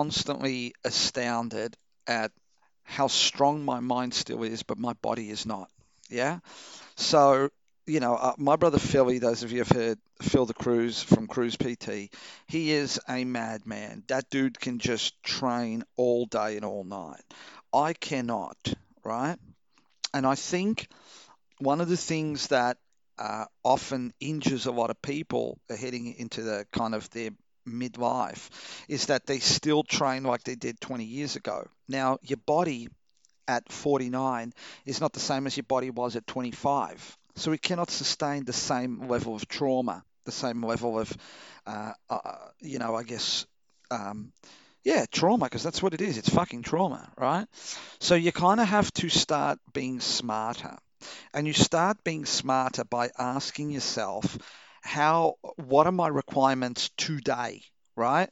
Constantly 0.02 0.74
astounded 0.84 1.76
at 2.08 2.32
how 2.82 3.06
strong 3.06 3.64
my 3.64 3.78
mind 3.78 4.12
still 4.12 4.42
is, 4.42 4.64
but 4.64 4.76
my 4.76 4.92
body 4.94 5.30
is 5.30 5.46
not. 5.46 5.70
Yeah. 6.10 6.40
So, 6.96 7.50
you 7.86 8.00
know, 8.00 8.16
uh, 8.16 8.34
my 8.36 8.56
brother 8.56 8.80
Philly, 8.80 9.20
those 9.20 9.44
of 9.44 9.52
you 9.52 9.58
have 9.58 9.68
heard 9.68 9.98
Phil 10.20 10.44
the 10.44 10.54
Cruise 10.54 11.00
from 11.02 11.28
Cruise 11.28 11.56
PT, 11.56 12.10
he 12.48 12.72
is 12.72 13.00
a 13.08 13.24
madman. 13.24 14.02
That 14.08 14.28
dude 14.28 14.58
can 14.58 14.80
just 14.80 15.22
train 15.22 15.84
all 15.96 16.26
day 16.26 16.56
and 16.56 16.64
all 16.64 16.82
night. 16.84 17.22
I 17.72 17.92
cannot, 17.92 18.58
right? 19.04 19.38
And 20.12 20.26
I 20.26 20.34
think 20.34 20.88
one 21.58 21.80
of 21.80 21.88
the 21.88 21.96
things 21.96 22.48
that 22.48 22.78
uh, 23.18 23.44
often 23.62 24.12
injures 24.20 24.66
a 24.66 24.72
lot 24.72 24.90
of 24.90 25.00
people 25.00 25.58
heading 25.68 26.14
into 26.18 26.42
the 26.42 26.66
kind 26.72 26.94
of 26.94 27.08
their 27.10 27.30
midlife 27.66 28.50
is 28.88 29.06
that 29.06 29.26
they 29.26 29.38
still 29.38 29.82
train 29.82 30.24
like 30.24 30.44
they 30.44 30.54
did 30.54 30.80
20 30.80 31.04
years 31.04 31.36
ago. 31.36 31.66
Now, 31.88 32.18
your 32.22 32.38
body 32.38 32.88
at 33.48 33.70
49 33.72 34.52
is 34.86 35.00
not 35.00 35.12
the 35.12 35.20
same 35.20 35.46
as 35.46 35.56
your 35.56 35.64
body 35.64 35.90
was 35.90 36.16
at 36.16 36.26
25. 36.26 37.18
So 37.36 37.50
we 37.50 37.58
cannot 37.58 37.90
sustain 37.90 38.44
the 38.44 38.52
same 38.52 39.08
level 39.08 39.34
of 39.34 39.48
trauma, 39.48 40.04
the 40.24 40.32
same 40.32 40.64
level 40.64 40.98
of, 40.98 41.16
uh, 41.66 41.92
uh, 42.10 42.36
you 42.60 42.78
know, 42.78 42.94
I 42.94 43.02
guess, 43.04 43.46
um, 43.90 44.32
yeah, 44.84 45.06
trauma, 45.10 45.46
because 45.46 45.62
that's 45.62 45.82
what 45.82 45.94
it 45.94 46.00
is. 46.00 46.18
It's 46.18 46.28
fucking 46.28 46.62
trauma, 46.62 47.10
right? 47.18 47.46
So 48.00 48.14
you 48.16 48.32
kind 48.32 48.60
of 48.60 48.68
have 48.68 48.92
to 48.94 49.08
start 49.08 49.58
being 49.72 50.00
smarter. 50.00 50.76
And 51.34 51.46
you 51.46 51.52
start 51.52 52.04
being 52.04 52.24
smarter 52.26 52.84
by 52.84 53.10
asking 53.18 53.70
yourself, 53.70 54.38
how, 54.82 55.36
what 55.56 55.86
are 55.86 55.92
my 55.92 56.08
requirements 56.08 56.90
today? 56.96 57.62
Right? 57.94 58.30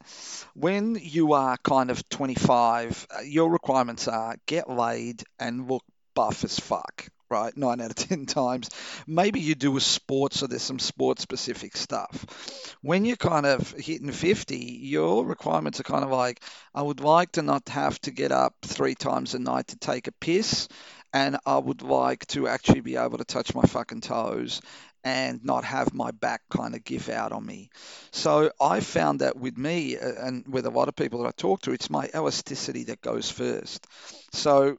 When 0.55 0.99
you 1.01 1.35
are 1.35 1.57
kind 1.59 1.91
of 1.91 2.09
25, 2.09 3.07
uh, 3.11 3.21
your 3.23 3.51
requirements 3.51 4.09
are 4.09 4.37
get 4.47 4.71
laid 4.71 5.23
and 5.39 5.69
look 5.69 5.85
buff 6.15 6.45
as 6.45 6.59
fuck, 6.59 7.09
right? 7.31 7.57
Nine 7.57 7.81
out 7.81 7.91
of 7.91 7.97
10 7.97 8.27
times. 8.27 8.71
Maybe 9.07 9.41
you 9.41 9.55
do 9.55 9.77
a 9.77 9.81
sport, 9.81 10.33
so 10.33 10.47
there's 10.47 10.63
some 10.63 10.79
sport 10.79 11.21
specific 11.21 11.77
stuff. 11.77 12.77
When 12.83 13.05
you're 13.05 13.17
kind 13.17 13.47
of 13.47 13.71
hitting 13.73 14.13
50, 14.13 14.57
your 14.57 15.25
requirements 15.25 15.79
are 15.81 15.85
kind 15.85 16.05
of 16.05 16.11
like, 16.11 16.43
I 16.75 16.83
would 16.83 17.01
like 17.01 17.33
to 17.33 17.43
not 17.43 17.69
have 17.69 17.99
to 18.01 18.11
get 18.11 18.33
up 18.33 18.55
three 18.63 18.95
times 18.95 19.35
a 19.35 19.39
night 19.39 19.69
to 19.69 19.79
take 19.79 20.09
a 20.09 20.13
piss, 20.13 20.69
and 21.13 21.37
I 21.45 21.59
would 21.59 21.83
like 21.83 22.27
to 22.29 22.49
actually 22.49 22.81
be 22.81 22.97
able 22.97 23.19
to 23.19 23.25
touch 23.25 23.55
my 23.55 23.63
fucking 23.63 24.01
toes 24.01 24.61
and 25.05 25.45
not 25.45 25.65
have 25.65 25.95
my 25.95 26.11
back 26.11 26.43
kind 26.51 26.75
of 26.75 26.85
give 26.85 27.09
out 27.09 27.33
on 27.33 27.45
me. 27.45 27.71
So 28.11 28.51
I 28.61 28.81
found 28.81 29.21
that 29.21 29.37
with 29.37 29.57
me 29.57 29.97
uh, 29.97 30.13
and 30.19 30.47
with 30.47 30.67
a 30.67 30.71
lot 30.71 30.89
of 30.89 30.97
people 30.97 31.23
that 31.23 31.29
I 31.29 31.33
talk 31.37 31.63
to, 31.63 31.73
it's 31.73 31.91
my 31.91 32.09
elasticity 32.15 32.85
that 32.85 33.01
goes 33.01 33.31
first. 33.31 33.87
So 34.33 34.77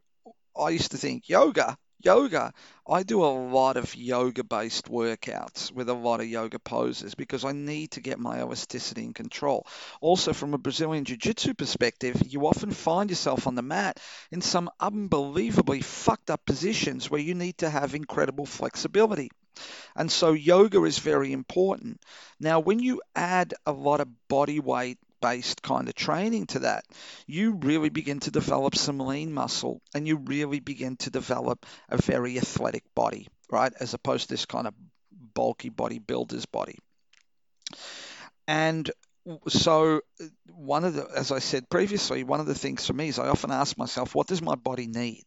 I 0.58 0.70
used 0.70 0.92
to 0.92 0.98
think 0.98 1.30
yoga, 1.30 1.78
yoga. 2.04 2.54
I 2.88 3.04
do 3.04 3.24
a 3.24 3.28
lot 3.28 3.78
of 3.78 3.96
yoga 3.96 4.44
based 4.44 4.86
workouts 4.86 5.72
with 5.72 5.88
a 5.90 5.94
lot 5.94 6.20
of 6.20 6.28
yoga 6.28 6.60
poses 6.60 7.16
because 7.16 7.46
I 7.46 7.52
need 7.52 7.92
to 7.92 8.02
get 8.02 8.20
my 8.20 8.40
elasticity 8.42 9.04
in 9.04 9.14
control. 9.14 9.66
Also, 10.02 10.34
from 10.34 10.54
a 10.54 10.58
Brazilian 10.58 11.06
Jiu 11.06 11.18
Jitsu 11.18 11.54
perspective, 11.54 12.22
you 12.26 12.46
often 12.48 12.72
find 12.72 13.10
yourself 13.10 13.48
on 13.48 13.56
the 13.56 13.62
mat 13.62 14.00
in 14.32 14.42
some 14.42 14.70
unbelievably 14.80 15.82
fucked 15.82 16.30
up 16.30 16.46
positions 16.46 17.10
where 17.10 17.22
you 17.22 17.34
need 17.34 17.60
to 17.60 17.70
have 17.70 17.96
incredible 17.96 18.46
flexibility. 18.46 19.32
And 19.96 20.12
so 20.12 20.34
yoga 20.34 20.84
is 20.84 21.00
very 21.00 21.32
important. 21.32 22.02
Now, 22.40 22.60
when 22.60 22.80
you 22.80 23.02
add 23.16 23.54
a 23.66 23.72
lot 23.72 24.02
of 24.02 24.28
body 24.28 24.60
weight 24.60 24.98
based 25.22 25.62
kind 25.62 25.88
of 25.88 25.94
training 25.94 26.48
to 26.48 26.60
that, 26.60 26.84
you 27.28 27.54
really 27.54 27.90
begin 27.90 28.20
to 28.22 28.32
develop 28.32 28.76
some 28.76 29.00
lean 29.00 29.32
muscle 29.32 29.82
and 29.94 30.08
you 30.08 30.18
really 30.18 30.60
begin 30.60 30.98
to 30.98 31.12
develop 31.12 31.66
a 31.90 31.98
very 31.98 32.38
athletic 32.38 32.84
body. 32.96 33.28
right? 33.52 33.74
As 33.80 33.94
opposed 33.94 34.28
to 34.28 34.34
this 34.34 34.46
kind 34.46 34.68
of 34.68 34.74
bulky 35.34 35.70
bodybuilder's 35.70 36.46
body. 36.46 36.78
And 38.48 38.90
so 39.48 40.02
one 40.52 40.84
of 40.84 40.96
the 40.96 41.08
as 41.16 41.32
i 41.32 41.38
said 41.38 41.70
previously 41.70 42.24
one 42.24 42.40
of 42.40 42.48
the 42.48 42.56
things 42.56 42.88
for 42.88 42.94
me 42.94 43.08
is 43.08 43.20
i 43.20 43.28
often 43.28 43.52
ask 43.52 43.78
myself 43.78 44.16
what 44.16 44.26
does 44.26 44.42
my 44.42 44.56
body 44.56 44.88
need 44.88 45.24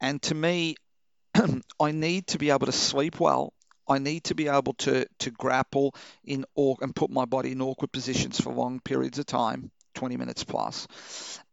and 0.00 0.20
to 0.20 0.34
me 0.34 0.74
i 1.80 1.90
need 1.92 2.26
to 2.26 2.38
be 2.38 2.50
able 2.50 2.66
to 2.66 2.72
sleep 2.72 3.20
well 3.20 3.52
i 3.88 3.98
need 3.98 4.24
to 4.24 4.34
be 4.34 4.48
able 4.48 4.74
to 4.74 5.06
to 5.18 5.30
grapple 5.30 5.94
in 6.24 6.44
or 6.54 6.76
and 6.80 6.94
put 6.94 7.10
my 7.10 7.24
body 7.24 7.52
in 7.52 7.60
awkward 7.62 7.92
positions 7.92 8.40
for 8.40 8.52
long 8.52 8.80
periods 8.80 9.18
of 9.18 9.26
time 9.26 9.70
20 9.94 10.16
minutes 10.16 10.44
plus. 10.44 10.88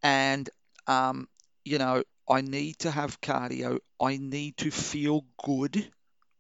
and 0.04 0.50
um, 0.88 1.28
you 1.64 1.78
know 1.78 2.04
i 2.30 2.42
need 2.42 2.78
to 2.80 2.92
have 2.92 3.22
cardio 3.22 3.78
i 4.02 4.18
need 4.18 4.56
to 4.58 4.72
feel 4.72 5.26
good 5.44 5.90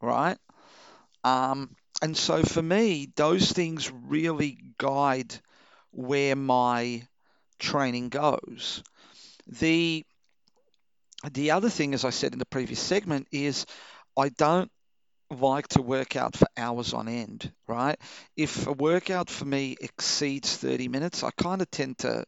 right 0.02 0.38
um, 1.24 1.76
and 2.02 2.16
so 2.18 2.44
for 2.44 2.62
me, 2.62 3.10
those 3.16 3.52
things 3.52 3.92
really 3.92 4.58
guide 4.78 5.34
where 5.92 6.36
my 6.36 7.04
training 7.60 8.10
goes. 8.10 8.84
The 9.48 10.06
the 11.30 11.52
other 11.52 11.70
thing, 11.70 11.94
as 11.94 12.06
I 12.06 12.10
said 12.10 12.34
in 12.34 12.40
the 12.40 12.46
previous 12.46 12.80
segment, 12.80 13.28
is 13.32 13.66
I 14.18 14.30
don't 14.30 14.72
like 15.30 15.68
to 15.70 15.82
work 15.82 16.16
out 16.16 16.36
for 16.36 16.48
hours 16.58 16.94
on 16.94 17.08
end, 17.08 17.52
right? 17.68 17.98
If 18.36 18.68
a 18.68 18.74
workout 18.74 19.30
for 19.30 19.46
me 19.46 19.78
exceeds 19.80 20.56
30 20.56 20.88
minutes, 20.88 21.24
I 21.24 21.32
kind 21.32 21.62
of 21.62 21.72
tend 21.72 22.00
to 22.00 22.26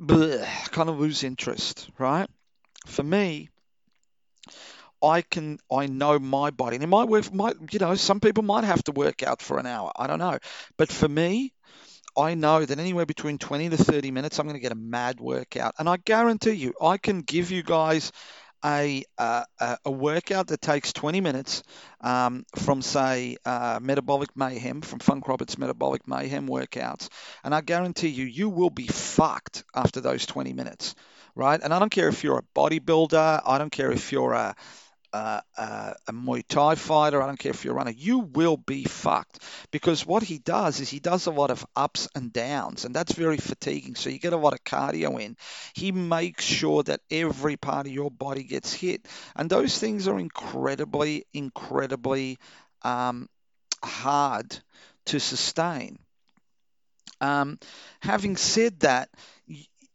bleh, 0.00 0.46
kind 0.72 0.88
of 0.88 0.98
lose 1.00 1.24
interest, 1.24 1.90
right? 1.98 2.28
For 2.86 3.02
me, 3.02 3.50
I 5.02 5.22
can 5.22 5.58
I 5.70 5.86
know 5.86 6.18
my 6.18 6.50
body 6.50 6.76
and 6.76 6.84
it 6.84 6.88
might 6.88 7.08
work 7.08 7.32
might 7.32 7.56
you 7.72 7.78
know 7.78 7.94
some 7.94 8.20
people 8.20 8.42
might 8.42 8.64
have 8.64 8.82
to 8.84 8.92
work 8.92 9.22
out 9.22 9.42
for 9.42 9.58
an 9.58 9.66
hour 9.66 9.92
I 9.96 10.06
don't 10.06 10.18
know 10.18 10.38
but 10.76 10.90
for 10.90 11.08
me 11.08 11.52
I 12.16 12.34
know 12.34 12.64
that 12.64 12.78
anywhere 12.78 13.06
between 13.06 13.38
20 13.38 13.70
to 13.70 13.76
30 13.76 14.10
minutes 14.10 14.38
I'm 14.38 14.46
going 14.46 14.56
to 14.56 14.60
get 14.60 14.72
a 14.72 14.76
mad 14.76 15.20
workout 15.20 15.74
and 15.78 15.88
I 15.88 15.96
guarantee 15.98 16.52
you 16.52 16.74
I 16.80 16.98
can 16.98 17.20
give 17.20 17.50
you 17.50 17.62
guys 17.62 18.12
a, 18.64 19.04
uh, 19.18 19.44
a 19.84 19.90
workout 19.90 20.48
that 20.48 20.60
takes 20.60 20.92
20 20.92 21.20
minutes 21.20 21.62
um, 22.00 22.44
from, 22.56 22.82
say, 22.82 23.36
uh, 23.44 23.78
Metabolic 23.80 24.36
Mayhem, 24.36 24.80
from 24.80 24.98
Funk 24.98 25.28
Roberts 25.28 25.58
Metabolic 25.58 26.06
Mayhem 26.08 26.48
workouts, 26.48 27.08
and 27.44 27.54
I 27.54 27.60
guarantee 27.60 28.08
you, 28.08 28.24
you 28.24 28.48
will 28.48 28.70
be 28.70 28.86
fucked 28.86 29.64
after 29.74 30.00
those 30.00 30.26
20 30.26 30.52
minutes, 30.52 30.94
right? 31.34 31.60
And 31.62 31.72
I 31.72 31.78
don't 31.78 31.90
care 31.90 32.08
if 32.08 32.24
you're 32.24 32.38
a 32.38 32.58
bodybuilder, 32.58 33.42
I 33.44 33.58
don't 33.58 33.70
care 33.70 33.92
if 33.92 34.10
you're 34.10 34.32
a 34.32 34.56
uh, 35.16 35.40
uh, 35.56 35.94
a 36.08 36.12
Muay 36.12 36.44
Thai 36.46 36.74
fighter, 36.74 37.22
I 37.22 37.26
don't 37.26 37.38
care 37.38 37.50
if 37.50 37.64
you're 37.64 37.72
a 37.72 37.76
runner, 37.76 37.92
you 37.96 38.18
will 38.18 38.58
be 38.58 38.84
fucked 38.84 39.42
because 39.70 40.04
what 40.04 40.22
he 40.22 40.36
does 40.36 40.78
is 40.80 40.90
he 40.90 41.00
does 41.00 41.24
a 41.24 41.30
lot 41.30 41.50
of 41.50 41.64
ups 41.74 42.06
and 42.14 42.30
downs, 42.34 42.84
and 42.84 42.94
that's 42.94 43.12
very 43.12 43.38
fatiguing. 43.38 43.94
So 43.94 44.10
you 44.10 44.18
get 44.18 44.34
a 44.34 44.36
lot 44.36 44.52
of 44.52 44.62
cardio 44.62 45.18
in. 45.18 45.38
He 45.74 45.90
makes 45.90 46.44
sure 46.44 46.82
that 46.82 47.00
every 47.10 47.56
part 47.56 47.86
of 47.86 47.92
your 47.92 48.10
body 48.10 48.42
gets 48.42 48.74
hit, 48.74 49.08
and 49.34 49.48
those 49.48 49.78
things 49.78 50.06
are 50.06 50.18
incredibly, 50.18 51.24
incredibly 51.32 52.38
um, 52.82 53.30
hard 53.82 54.58
to 55.06 55.18
sustain. 55.18 55.98
Um, 57.22 57.58
having 58.00 58.36
said 58.36 58.80
that, 58.80 59.08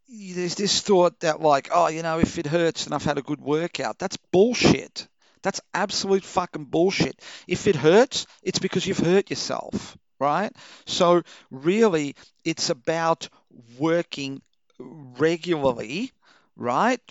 there's 0.10 0.56
this 0.56 0.82
thought 0.82 1.20
that 1.20 1.42
like, 1.42 1.70
oh, 1.72 1.90
you 1.90 2.02
know, 2.02 2.20
if 2.20 2.40
it 2.40 2.48
hurts 2.48 2.86
and 2.86 2.96
I've 2.96 3.06
had 3.06 3.20
a 3.20 3.22
good 3.22 3.40
workout, 3.40 4.00
that's 4.00 4.18
bullshit. 4.32 5.08
That's 5.44 5.62
absolute 5.74 6.24
fucking 6.24 6.66
bullshit. 6.66 7.20
If 7.48 7.68
it 7.68 7.76
hurts, 7.76 8.28
it's 8.44 8.60
because 8.60 8.86
you've 8.86 9.00
hurt 9.00 9.30
yourself, 9.30 9.98
right? 10.20 10.52
So 10.86 11.24
really, 11.50 12.16
it's 12.44 12.70
about 12.70 13.30
working 13.78 14.42
regularly, 14.80 16.12
right? 16.56 17.02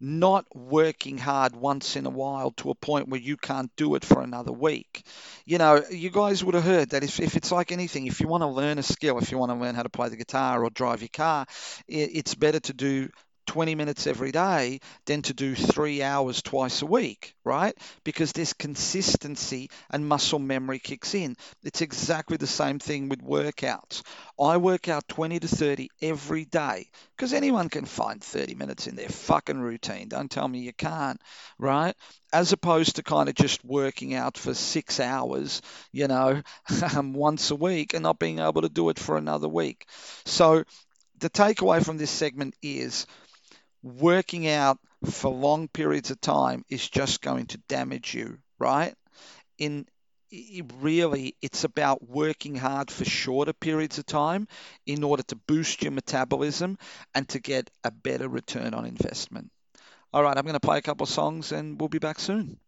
not 0.00 0.44
working 0.54 1.16
hard 1.16 1.56
once 1.56 1.96
in 1.96 2.04
a 2.04 2.10
while 2.10 2.50
to 2.50 2.70
a 2.70 2.74
point 2.74 3.08
where 3.08 3.20
you 3.20 3.36
can't 3.36 3.70
do 3.76 3.94
it 3.94 4.04
for 4.04 4.20
another 4.22 4.52
week. 4.52 5.06
You 5.46 5.58
know, 5.58 5.82
you 5.90 6.10
guys 6.10 6.44
would 6.44 6.54
have 6.54 6.64
heard 6.64 6.90
that 6.90 7.04
if, 7.04 7.20
if 7.20 7.36
it's 7.36 7.52
like 7.52 7.72
anything, 7.72 8.06
if 8.06 8.20
you 8.20 8.28
want 8.28 8.42
to 8.42 8.48
learn 8.48 8.78
a 8.78 8.82
skill, 8.82 9.18
if 9.18 9.30
you 9.30 9.38
want 9.38 9.52
to 9.52 9.56
learn 9.58 9.74
how 9.74 9.82
to 9.82 9.88
play 9.88 10.08
the 10.08 10.16
guitar 10.16 10.62
or 10.62 10.70
drive 10.70 11.00
your 11.00 11.08
car, 11.12 11.46
it's 11.88 12.34
better 12.34 12.60
to 12.60 12.72
do 12.74 13.08
20 13.46 13.74
minutes 13.74 14.06
every 14.06 14.32
day 14.32 14.80
than 15.06 15.22
to 15.22 15.34
do 15.34 15.54
three 15.54 16.02
hours 16.02 16.42
twice 16.42 16.82
a 16.82 16.86
week, 16.86 17.34
right? 17.44 17.76
Because 18.04 18.32
this 18.32 18.52
consistency 18.52 19.70
and 19.90 20.08
muscle 20.08 20.38
memory 20.38 20.78
kicks 20.78 21.14
in. 21.14 21.36
It's 21.62 21.80
exactly 21.80 22.36
the 22.36 22.46
same 22.46 22.78
thing 22.78 23.08
with 23.08 23.22
workouts. 23.22 24.02
I 24.40 24.56
work 24.56 24.88
out 24.88 25.08
20 25.08 25.40
to 25.40 25.48
30 25.48 25.90
every 26.02 26.44
day 26.44 26.90
because 27.16 27.32
anyone 27.32 27.68
can 27.68 27.84
find 27.84 28.22
30 28.22 28.54
minutes 28.54 28.86
in 28.86 28.96
their 28.96 29.08
fucking 29.08 29.58
routine. 29.60 30.08
Don't 30.08 30.30
tell 30.30 30.48
me 30.48 30.60
you 30.60 30.72
can't, 30.72 31.20
right? 31.58 31.94
As 32.32 32.52
opposed 32.52 32.96
to 32.96 33.02
kind 33.02 33.28
of 33.28 33.34
just 33.34 33.64
working 33.64 34.14
out 34.14 34.36
for 34.36 34.54
six 34.54 35.00
hours, 35.00 35.62
you 35.92 36.08
know, 36.08 36.42
um, 36.96 37.12
once 37.12 37.50
a 37.50 37.56
week 37.56 37.94
and 37.94 38.02
not 38.02 38.18
being 38.18 38.38
able 38.38 38.62
to 38.62 38.68
do 38.68 38.88
it 38.88 38.98
for 38.98 39.16
another 39.16 39.48
week. 39.48 39.86
So, 40.24 40.64
the 41.20 41.30
takeaway 41.30 41.84
from 41.84 41.96
this 41.96 42.10
segment 42.10 42.54
is 42.62 43.06
working 43.84 44.48
out 44.48 44.78
for 45.04 45.30
long 45.30 45.68
periods 45.68 46.10
of 46.10 46.20
time 46.20 46.64
is 46.70 46.88
just 46.88 47.20
going 47.20 47.46
to 47.46 47.58
damage 47.68 48.14
you, 48.14 48.38
right? 48.58 48.94
In 49.58 49.86
it 50.30 50.64
really, 50.80 51.36
it's 51.42 51.62
about 51.62 52.08
working 52.08 52.56
hard 52.56 52.90
for 52.90 53.04
shorter 53.04 53.52
periods 53.52 53.98
of 53.98 54.06
time 54.06 54.48
in 54.84 55.04
order 55.04 55.22
to 55.22 55.36
boost 55.36 55.82
your 55.82 55.92
metabolism 55.92 56.76
and 57.14 57.28
to 57.28 57.38
get 57.38 57.70
a 57.84 57.92
better 57.92 58.28
return 58.28 58.74
on 58.74 58.84
investment. 58.84 59.52
All 60.12 60.24
right, 60.24 60.36
I'm 60.36 60.44
going 60.44 60.54
to 60.54 60.60
play 60.60 60.78
a 60.78 60.82
couple 60.82 61.04
of 61.04 61.10
songs 61.10 61.52
and 61.52 61.78
we'll 61.78 61.88
be 61.88 61.98
back 62.00 62.18
soon. 62.18 62.58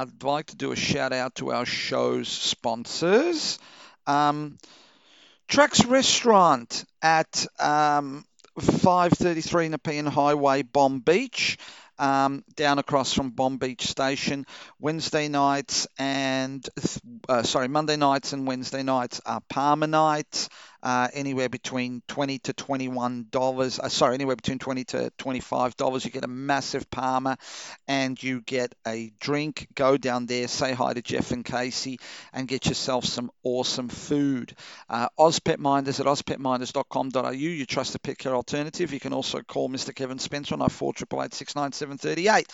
I'd 0.00 0.22
like 0.22 0.46
to 0.46 0.56
do 0.56 0.72
a 0.72 0.76
shout 0.76 1.12
out 1.12 1.34
to 1.34 1.52
our 1.52 1.66
show's 1.66 2.26
sponsors. 2.26 3.58
Um, 4.06 4.56
Trax 5.46 5.86
Restaurant 5.86 6.86
at 7.02 7.46
um, 7.58 8.24
533 8.58 9.68
Nepean 9.68 10.06
Highway, 10.06 10.62
Bonbeach, 10.62 11.58
um, 11.98 12.42
down 12.56 12.78
across 12.78 13.12
from 13.12 13.32
Bonbeach 13.32 13.82
Station. 13.82 14.46
Wednesday 14.78 15.28
nights 15.28 15.86
and, 15.98 16.66
uh, 17.28 17.42
sorry, 17.42 17.68
Monday 17.68 17.96
nights 17.96 18.32
and 18.32 18.46
Wednesday 18.46 18.82
nights 18.82 19.20
are 19.26 19.42
parma 19.50 19.86
nights 19.86 20.48
uh, 20.82 21.08
anywhere 21.12 21.48
between 21.48 22.02
20 22.08 22.38
to 22.40 22.52
21 22.52 23.26
dollars. 23.30 23.78
Uh, 23.78 23.88
sorry, 23.88 24.14
anywhere 24.14 24.36
between 24.36 24.58
20 24.58 24.84
to 24.84 25.10
25 25.18 25.76
dollars. 25.76 26.04
You 26.04 26.10
get 26.10 26.24
a 26.24 26.28
massive 26.28 26.90
parma, 26.90 27.38
and 27.88 28.20
you 28.22 28.40
get 28.42 28.74
a 28.86 29.12
drink. 29.20 29.68
Go 29.74 29.96
down 29.96 30.26
there, 30.26 30.48
say 30.48 30.72
hi 30.72 30.94
to 30.94 31.02
Jeff 31.02 31.30
and 31.30 31.44
Casey, 31.44 31.98
and 32.32 32.48
get 32.48 32.66
yourself 32.66 33.04
some 33.04 33.30
awesome 33.42 33.88
food. 33.88 34.54
Uh, 34.88 35.08
Minders 35.58 36.00
at 36.00 36.06
ozpetminders.com.au. 36.06 37.30
You 37.30 37.66
trust 37.66 37.92
the 37.92 37.98
pet 37.98 38.18
care 38.18 38.34
alternative. 38.34 38.92
You 38.92 39.00
can 39.00 39.12
also 39.12 39.42
call 39.42 39.68
Mr. 39.68 39.94
Kevin 39.94 40.18
Spencer 40.18 40.54
on 40.54 40.68
0488 40.68 42.46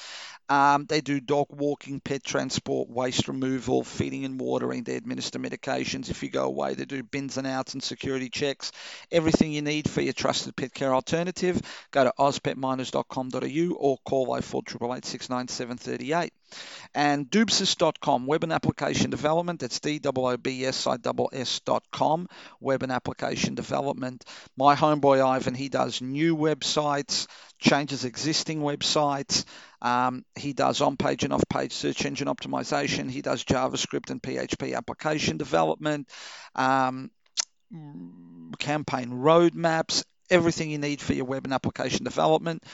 um, 0.48 0.86
they 0.86 1.00
do 1.00 1.20
dog 1.20 1.48
walking, 1.50 2.00
pet 2.00 2.22
transport, 2.22 2.88
waste 2.88 3.26
removal, 3.28 3.82
feeding 3.82 4.24
and 4.24 4.40
watering. 4.40 4.84
They 4.84 4.94
administer 4.94 5.38
medications 5.38 6.08
if 6.08 6.22
you 6.22 6.30
go 6.30 6.44
away. 6.44 6.74
They 6.74 6.84
do 6.84 7.02
bins 7.02 7.36
and 7.36 7.46
outs 7.46 7.74
and 7.74 7.82
security 7.82 8.15
checks. 8.32 8.72
Everything 9.12 9.52
you 9.52 9.62
need 9.62 9.88
for 9.88 10.00
your 10.00 10.12
trusted 10.12 10.56
pet 10.56 10.74
care 10.74 10.94
alternative. 10.94 11.60
Go 11.90 12.04
to 12.04 12.12
ozpetminders.com.au 12.18 13.74
or 13.76 13.98
call 14.04 14.40
0488 14.40 16.32
And 16.94 17.30
doobsis.com, 17.30 18.26
web 18.26 18.42
and 18.42 18.52
application 18.52 19.10
development. 19.10 19.60
That's 19.60 19.80
D-O-O-B-S-I-S-S.com, 19.80 20.28
web 22.60 22.82
and 22.82 22.92
application 22.92 23.54
development. 23.54 24.24
My 24.56 24.74
homeboy 24.74 25.24
Ivan, 25.24 25.54
he 25.54 25.68
does 25.68 26.00
new 26.00 26.36
websites, 26.36 27.26
changes 27.58 28.04
existing 28.04 28.60
websites. 28.60 29.44
Um, 29.82 30.24
he 30.34 30.52
does 30.52 30.80
on 30.80 30.96
page 30.96 31.24
and 31.24 31.32
off 31.32 31.48
page 31.48 31.72
search 31.72 32.04
engine 32.06 32.28
optimization. 32.28 33.10
He 33.10 33.22
does 33.22 33.44
JavaScript 33.44 34.10
and 34.10 34.22
PHP 34.22 34.74
application 34.74 35.36
development, 35.36 36.08
um, 36.54 37.10
campaign 38.58 39.10
roadmaps, 39.10 40.04
everything 40.30 40.70
you 40.70 40.78
need 40.78 41.00
for 41.00 41.12
your 41.12 41.24
web 41.24 41.44
and 41.44 41.54
application 41.54 42.04
development. 42.04 42.64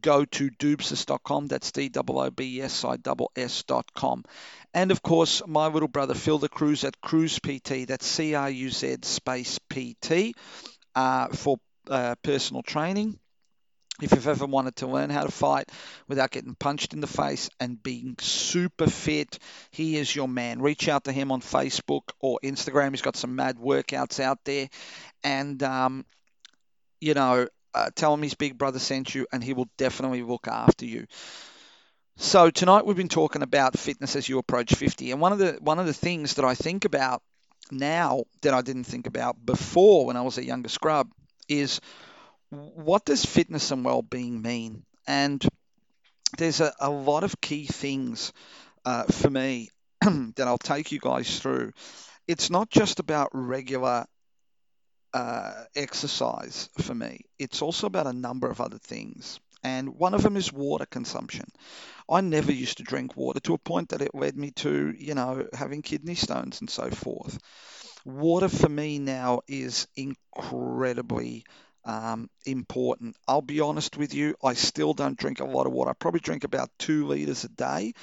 Go 0.00 0.24
to 0.24 0.50
doobsis.com. 0.50 1.48
That's 1.48 1.72
D 1.72 1.90
O 1.96 2.02
O 2.08 2.30
B 2.30 2.60
S 2.60 2.84
I 2.84 2.96
S.com. 3.36 4.24
And 4.72 4.90
of 4.90 5.02
course, 5.02 5.42
my 5.46 5.66
little 5.66 5.88
brother 5.88 6.14
Phil 6.14 6.38
the 6.38 6.48
Cruz 6.48 6.84
at 6.84 7.00
Cruz 7.00 7.38
PT. 7.38 7.86
That's 7.88 8.06
C 8.06 8.34
R 8.34 8.50
U 8.50 8.70
Z 8.70 8.98
space 9.02 9.58
PT 9.68 10.34
uh, 10.94 11.28
for 11.28 11.58
uh, 11.88 12.14
personal 12.22 12.62
training. 12.62 13.18
If 14.02 14.12
you've 14.12 14.28
ever 14.28 14.46
wanted 14.46 14.76
to 14.76 14.86
learn 14.86 15.10
how 15.10 15.24
to 15.24 15.30
fight 15.30 15.70
without 16.08 16.30
getting 16.30 16.54
punched 16.54 16.94
in 16.94 17.00
the 17.00 17.06
face 17.06 17.50
and 17.60 17.82
being 17.82 18.16
super 18.20 18.88
fit, 18.88 19.38
he 19.70 19.96
is 19.96 20.14
your 20.14 20.28
man. 20.28 20.62
Reach 20.62 20.88
out 20.88 21.04
to 21.04 21.12
him 21.12 21.32
on 21.32 21.40
Facebook 21.40 22.10
or 22.18 22.38
Instagram. 22.42 22.90
He's 22.90 23.02
got 23.02 23.16
some 23.16 23.36
mad 23.36 23.56
workouts 23.56 24.20
out 24.20 24.38
there. 24.44 24.68
And, 25.22 25.62
um, 25.62 26.06
you 27.00 27.14
know, 27.14 27.46
uh, 27.74 27.90
tell 27.94 28.14
him 28.14 28.22
his 28.22 28.34
big 28.34 28.58
brother 28.58 28.78
sent 28.78 29.14
you, 29.14 29.26
and 29.32 29.44
he 29.44 29.52
will 29.52 29.68
definitely 29.76 30.22
look 30.22 30.48
after 30.48 30.86
you. 30.86 31.06
So 32.16 32.50
tonight 32.50 32.84
we've 32.84 32.96
been 32.96 33.08
talking 33.08 33.42
about 33.42 33.78
fitness 33.78 34.16
as 34.16 34.28
you 34.28 34.38
approach 34.38 34.74
50, 34.74 35.12
and 35.12 35.20
one 35.20 35.32
of 35.32 35.38
the 35.38 35.58
one 35.60 35.78
of 35.78 35.86
the 35.86 35.94
things 35.94 36.34
that 36.34 36.44
I 36.44 36.54
think 36.54 36.84
about 36.84 37.22
now 37.70 38.24
that 38.42 38.52
I 38.52 38.62
didn't 38.62 38.84
think 38.84 39.06
about 39.06 39.44
before 39.44 40.06
when 40.06 40.16
I 40.16 40.22
was 40.22 40.36
a 40.36 40.44
younger 40.44 40.68
scrub 40.68 41.10
is 41.48 41.80
what 42.50 43.04
does 43.04 43.24
fitness 43.24 43.70
and 43.70 43.84
well-being 43.84 44.42
mean? 44.42 44.84
And 45.06 45.44
there's 46.38 46.60
a, 46.60 46.72
a 46.80 46.90
lot 46.90 47.24
of 47.24 47.40
key 47.40 47.66
things 47.66 48.32
uh, 48.84 49.04
for 49.04 49.30
me 49.30 49.70
that 50.00 50.46
I'll 50.46 50.58
take 50.58 50.92
you 50.92 51.00
guys 51.00 51.38
through. 51.38 51.72
It's 52.28 52.50
not 52.50 52.70
just 52.70 53.00
about 53.00 53.30
regular 53.32 54.06
uh, 55.12 55.64
exercise 55.74 56.68
for 56.78 56.94
me. 56.94 57.22
It's 57.38 57.62
also 57.62 57.86
about 57.86 58.06
a 58.06 58.12
number 58.12 58.48
of 58.48 58.60
other 58.60 58.78
things. 58.78 59.40
And 59.62 59.96
one 59.96 60.14
of 60.14 60.22
them 60.22 60.36
is 60.36 60.52
water 60.52 60.86
consumption. 60.86 61.44
I 62.08 62.22
never 62.22 62.52
used 62.52 62.78
to 62.78 62.82
drink 62.84 63.16
water 63.16 63.40
to 63.40 63.54
a 63.54 63.58
point 63.58 63.90
that 63.90 64.02
it 64.02 64.14
led 64.14 64.36
me 64.36 64.52
to, 64.52 64.94
you 64.96 65.14
know, 65.14 65.46
having 65.52 65.82
kidney 65.82 66.14
stones 66.14 66.60
and 66.60 66.70
so 66.70 66.90
forth. 66.90 67.38
Water 68.04 68.48
for 68.48 68.68
me 68.68 68.98
now 68.98 69.40
is 69.48 69.86
incredibly 69.96 71.44
um, 71.84 72.28
important. 72.46 73.16
I'll 73.26 73.42
be 73.42 73.60
honest 73.60 73.96
with 73.96 74.14
you, 74.14 74.34
I 74.42 74.54
still 74.54 74.92
don't 74.92 75.18
drink 75.18 75.40
a 75.40 75.44
lot 75.44 75.66
of 75.66 75.72
water. 75.72 75.90
I 75.90 75.94
probably 75.94 76.20
drink 76.20 76.44
about 76.44 76.70
two 76.78 77.06
liters 77.06 77.44
a 77.44 77.48
day, 77.48 77.94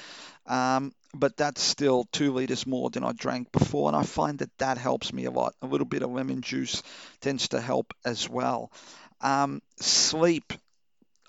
um, 0.46 0.92
but 1.14 1.36
that's 1.36 1.62
still 1.62 2.06
two 2.12 2.32
liters 2.32 2.66
more 2.66 2.90
than 2.90 3.04
I 3.04 3.12
drank 3.12 3.52
before, 3.52 3.88
and 3.88 3.96
I 3.96 4.02
find 4.02 4.38
that 4.40 4.56
that 4.58 4.78
helps 4.78 5.12
me 5.12 5.24
a 5.26 5.30
lot. 5.30 5.54
A 5.62 5.66
little 5.66 5.86
bit 5.86 6.02
of 6.02 6.10
lemon 6.10 6.42
juice 6.42 6.82
tends 7.20 7.48
to 7.48 7.60
help 7.60 7.94
as 8.04 8.28
well. 8.28 8.70
Um, 9.20 9.62
sleep 9.80 10.52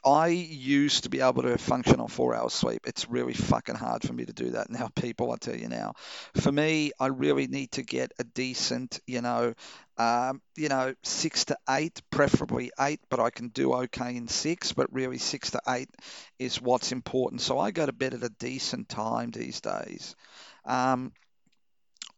I 0.06 0.28
used 0.28 1.04
to 1.04 1.10
be 1.10 1.22
able 1.22 1.44
to 1.44 1.58
function 1.58 2.00
on 2.00 2.08
four 2.08 2.36
hours 2.36 2.54
sleep. 2.54 2.82
It's 2.88 3.10
really 3.10 3.34
fucking 3.34 3.76
hard 3.76 4.04
for 4.04 4.14
me 4.14 4.26
to 4.26 4.34
do 4.34 4.52
that 4.52 4.70
now, 4.70 4.90
people. 4.96 5.32
I 5.32 5.38
tell 5.38 5.56
you 5.56 5.68
now. 5.68 5.94
For 6.36 6.52
me, 6.52 6.92
I 7.00 7.08
really 7.08 7.48
need 7.48 7.72
to 7.74 7.84
get 7.84 8.12
a 8.20 8.24
decent, 8.24 9.00
you 9.06 9.22
know, 9.22 9.54
um, 9.98 10.42
you 10.56 10.70
know, 10.70 10.94
six 11.04 11.46
to 11.46 11.58
eight, 11.70 12.02
preferably 12.10 12.72
eight, 12.80 13.02
but 13.10 13.20
I 13.20 13.30
can 13.30 13.50
do 13.50 13.74
okay 13.74 14.16
in 14.16 14.28
six. 14.28 14.72
But 14.72 14.94
really, 14.94 15.18
six 15.18 15.52
to 15.52 15.62
eight 15.68 15.90
is 16.38 16.62
what's 16.62 16.92
important. 16.92 17.42
So 17.42 17.60
I 17.60 17.72
go 17.72 17.86
to 17.86 17.94
bed 17.94 18.14
at 18.14 18.24
a 18.24 18.30
decent 18.40 18.88
time 18.90 19.32
these 19.32 19.60
days. 19.62 20.16
Um, 20.66 21.12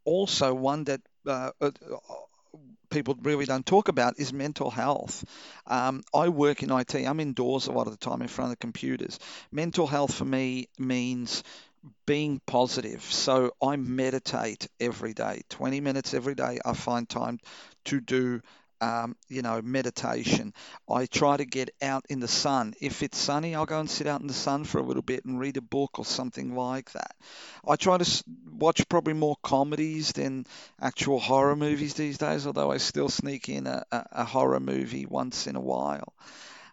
also, 0.06 0.54
one 0.54 0.84
that 0.86 1.02
uh, 1.28 1.52
uh 1.60 1.72
people 2.92 3.18
really 3.24 3.46
don't 3.46 3.66
talk 3.66 3.88
about 3.88 4.20
is 4.20 4.32
mental 4.32 4.70
health. 4.70 5.24
Um, 5.66 6.04
I 6.14 6.30
work 6.30 6.62
in 6.62 6.72
IT. 6.72 6.96
I'm 6.96 7.20
indoors 7.20 7.68
a 7.68 7.72
lot 7.72 7.88
of 7.88 7.94
the 7.94 8.06
time 8.06 8.22
in 8.22 8.28
front 8.28 8.52
of 8.52 8.58
the 8.58 8.62
computers. 8.62 9.18
Mental 9.52 9.88
health 9.88 10.14
for 10.14 10.26
me 10.26 10.68
means 10.78 11.44
being 12.06 12.42
positive. 12.46 13.02
So 13.02 13.52
I 13.62 13.76
meditate 13.78 14.68
every 14.80 15.14
day, 15.14 15.42
20 15.50 15.82
minutes 15.82 16.14
every 16.14 16.36
day. 16.36 16.60
I 16.64 16.74
find 16.74 17.10
time 17.10 17.40
to 17.86 18.00
do 18.00 18.42
um, 18.82 19.16
you 19.30 19.42
know, 19.44 19.62
meditation. 19.62 20.54
I 20.90 21.06
try 21.06 21.38
to 21.38 21.46
get 21.46 21.70
out 21.82 22.06
in 22.10 22.20
the 22.20 22.28
sun. 22.28 22.74
If 22.82 23.04
it's 23.04 23.18
sunny, 23.18 23.56
I'll 23.56 23.66
go 23.66 23.80
and 23.80 23.90
sit 23.90 24.08
out 24.08 24.22
in 24.22 24.28
the 24.28 24.34
sun 24.34 24.64
for 24.66 24.80
a 24.80 24.84
little 24.84 25.04
bit 25.04 25.26
and 25.26 25.40
read 25.40 25.58
a 25.58 25.62
book 25.62 26.00
or 26.00 26.06
something 26.06 26.56
like 26.56 26.92
that. 26.94 27.16
I 27.68 27.76
try 27.76 27.98
to 27.98 28.24
watch 28.52 28.88
probably 28.90 29.14
more 29.14 29.38
comedies 29.44 30.12
than 30.14 30.46
actual 30.82 31.20
horror 31.20 31.56
movies 31.56 31.94
these 31.94 32.18
days, 32.18 32.48
although 32.48 32.72
I 32.72 32.78
still 32.78 33.10
sneak 33.10 33.50
in 33.50 33.68
a, 33.68 33.84
a, 33.92 34.06
a 34.12 34.26
horror 34.26 34.60
movie 34.60 35.06
once 35.06 35.48
in 35.48 35.56
a 35.56 35.62
while. 35.62 36.14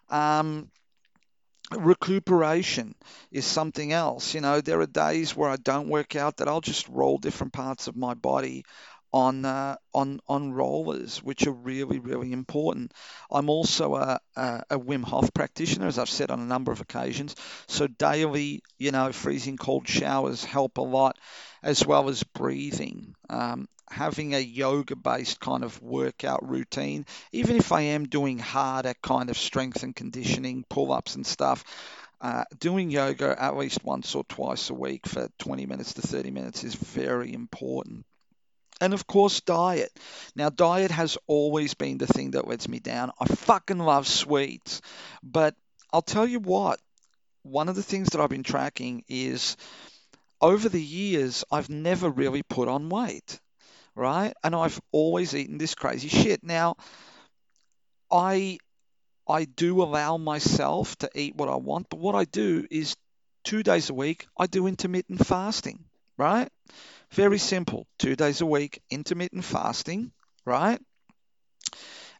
Um, 0.09 0.69
recuperation 1.77 2.95
is 3.31 3.45
something 3.45 3.91
else. 3.93 4.33
You 4.33 4.41
know, 4.41 4.59
there 4.59 4.81
are 4.81 4.87
days 4.87 5.35
where 5.35 5.49
I 5.49 5.55
don't 5.57 5.87
work 5.87 6.15
out 6.15 6.37
that 6.37 6.47
I'll 6.47 6.61
just 6.61 6.87
roll 6.89 7.17
different 7.19 7.53
parts 7.53 7.87
of 7.87 7.95
my 7.95 8.15
body 8.15 8.65
on 9.11 9.45
uh, 9.45 9.75
on 9.93 10.19
on 10.27 10.53
rollers, 10.53 11.23
which 11.23 11.47
are 11.47 11.51
really 11.51 11.99
really 11.99 12.31
important. 12.31 12.93
I'm 13.31 13.49
also 13.49 13.95
a, 13.95 14.19
a, 14.35 14.63
a 14.71 14.79
Wim 14.79 15.03
Hof 15.03 15.33
practitioner, 15.33 15.87
as 15.87 15.99
I've 15.99 16.09
said 16.09 16.31
on 16.31 16.39
a 16.39 16.45
number 16.45 16.71
of 16.71 16.81
occasions. 16.81 17.35
So 17.67 17.87
daily, 17.87 18.61
you 18.77 18.91
know, 18.91 19.11
freezing 19.11 19.57
cold 19.57 19.87
showers 19.87 20.43
help 20.43 20.77
a 20.77 20.81
lot, 20.81 21.17
as 21.63 21.85
well 21.85 22.09
as 22.09 22.23
breathing. 22.23 23.15
Um, 23.29 23.67
having 23.89 24.35
a 24.35 24.39
yoga 24.39 24.95
based 24.95 25.39
kind 25.39 25.63
of 25.63 25.81
workout 25.81 26.47
routine, 26.47 27.05
even 27.31 27.55
if 27.57 27.71
I 27.71 27.81
am 27.81 28.07
doing 28.07 28.37
harder 28.37 28.93
kind 29.01 29.29
of 29.29 29.37
strength 29.37 29.83
and 29.83 29.95
conditioning, 29.95 30.63
pull 30.69 30.91
ups 30.91 31.15
and 31.15 31.25
stuff, 31.25 31.63
uh, 32.21 32.43
doing 32.59 32.91
yoga 32.91 33.35
at 33.41 33.57
least 33.57 33.83
once 33.83 34.13
or 34.13 34.23
twice 34.25 34.69
a 34.69 34.73
week 34.73 35.07
for 35.07 35.29
20 35.39 35.65
minutes 35.65 35.93
to 35.95 36.01
30 36.01 36.31
minutes 36.31 36.63
is 36.63 36.75
very 36.75 37.33
important. 37.33 38.05
And 38.81 38.93
of 38.93 39.07
course, 39.07 39.41
diet. 39.41 39.91
Now, 40.35 40.49
diet 40.49 40.91
has 40.91 41.17
always 41.27 41.73
been 41.73 41.97
the 41.97 42.07
thing 42.07 42.31
that 42.31 42.47
lets 42.47 42.67
me 42.67 42.79
down. 42.79 43.11
I 43.19 43.25
fucking 43.25 43.79
love 43.79 44.07
sweets. 44.07 44.81
But 45.21 45.55
I'll 45.91 46.01
tell 46.01 46.25
you 46.25 46.39
what, 46.39 46.79
one 47.43 47.69
of 47.69 47.75
the 47.75 47.83
things 47.83 48.09
that 48.09 48.21
I've 48.21 48.29
been 48.29 48.43
tracking 48.43 49.03
is 49.07 49.57
over 50.41 50.69
the 50.69 50.81
years, 50.81 51.43
I've 51.51 51.69
never 51.69 52.09
really 52.09 52.43
put 52.43 52.67
on 52.67 52.89
weight, 52.89 53.39
right? 53.95 54.33
And 54.43 54.55
I've 54.55 54.79
always 54.91 55.35
eaten 55.35 55.57
this 55.57 55.75
crazy 55.75 56.07
shit. 56.07 56.43
Now, 56.43 56.77
I 58.11 58.59
I 59.27 59.45
do 59.45 59.83
allow 59.83 60.17
myself 60.17 60.95
to 60.97 61.09
eat 61.13 61.35
what 61.35 61.49
I 61.49 61.55
want, 61.55 61.89
but 61.89 61.99
what 61.99 62.15
I 62.15 62.25
do 62.25 62.65
is 62.71 62.95
two 63.43 63.63
days 63.63 63.89
a 63.89 63.93
week, 63.93 64.27
I 64.37 64.47
do 64.47 64.67
intermittent 64.67 65.25
fasting, 65.25 65.85
right? 66.17 66.49
Very 67.11 67.39
simple. 67.39 67.87
Two 67.97 68.15
days 68.15 68.41
a 68.41 68.45
week, 68.45 68.81
intermittent 68.89 69.43
fasting, 69.43 70.11
right? 70.45 70.79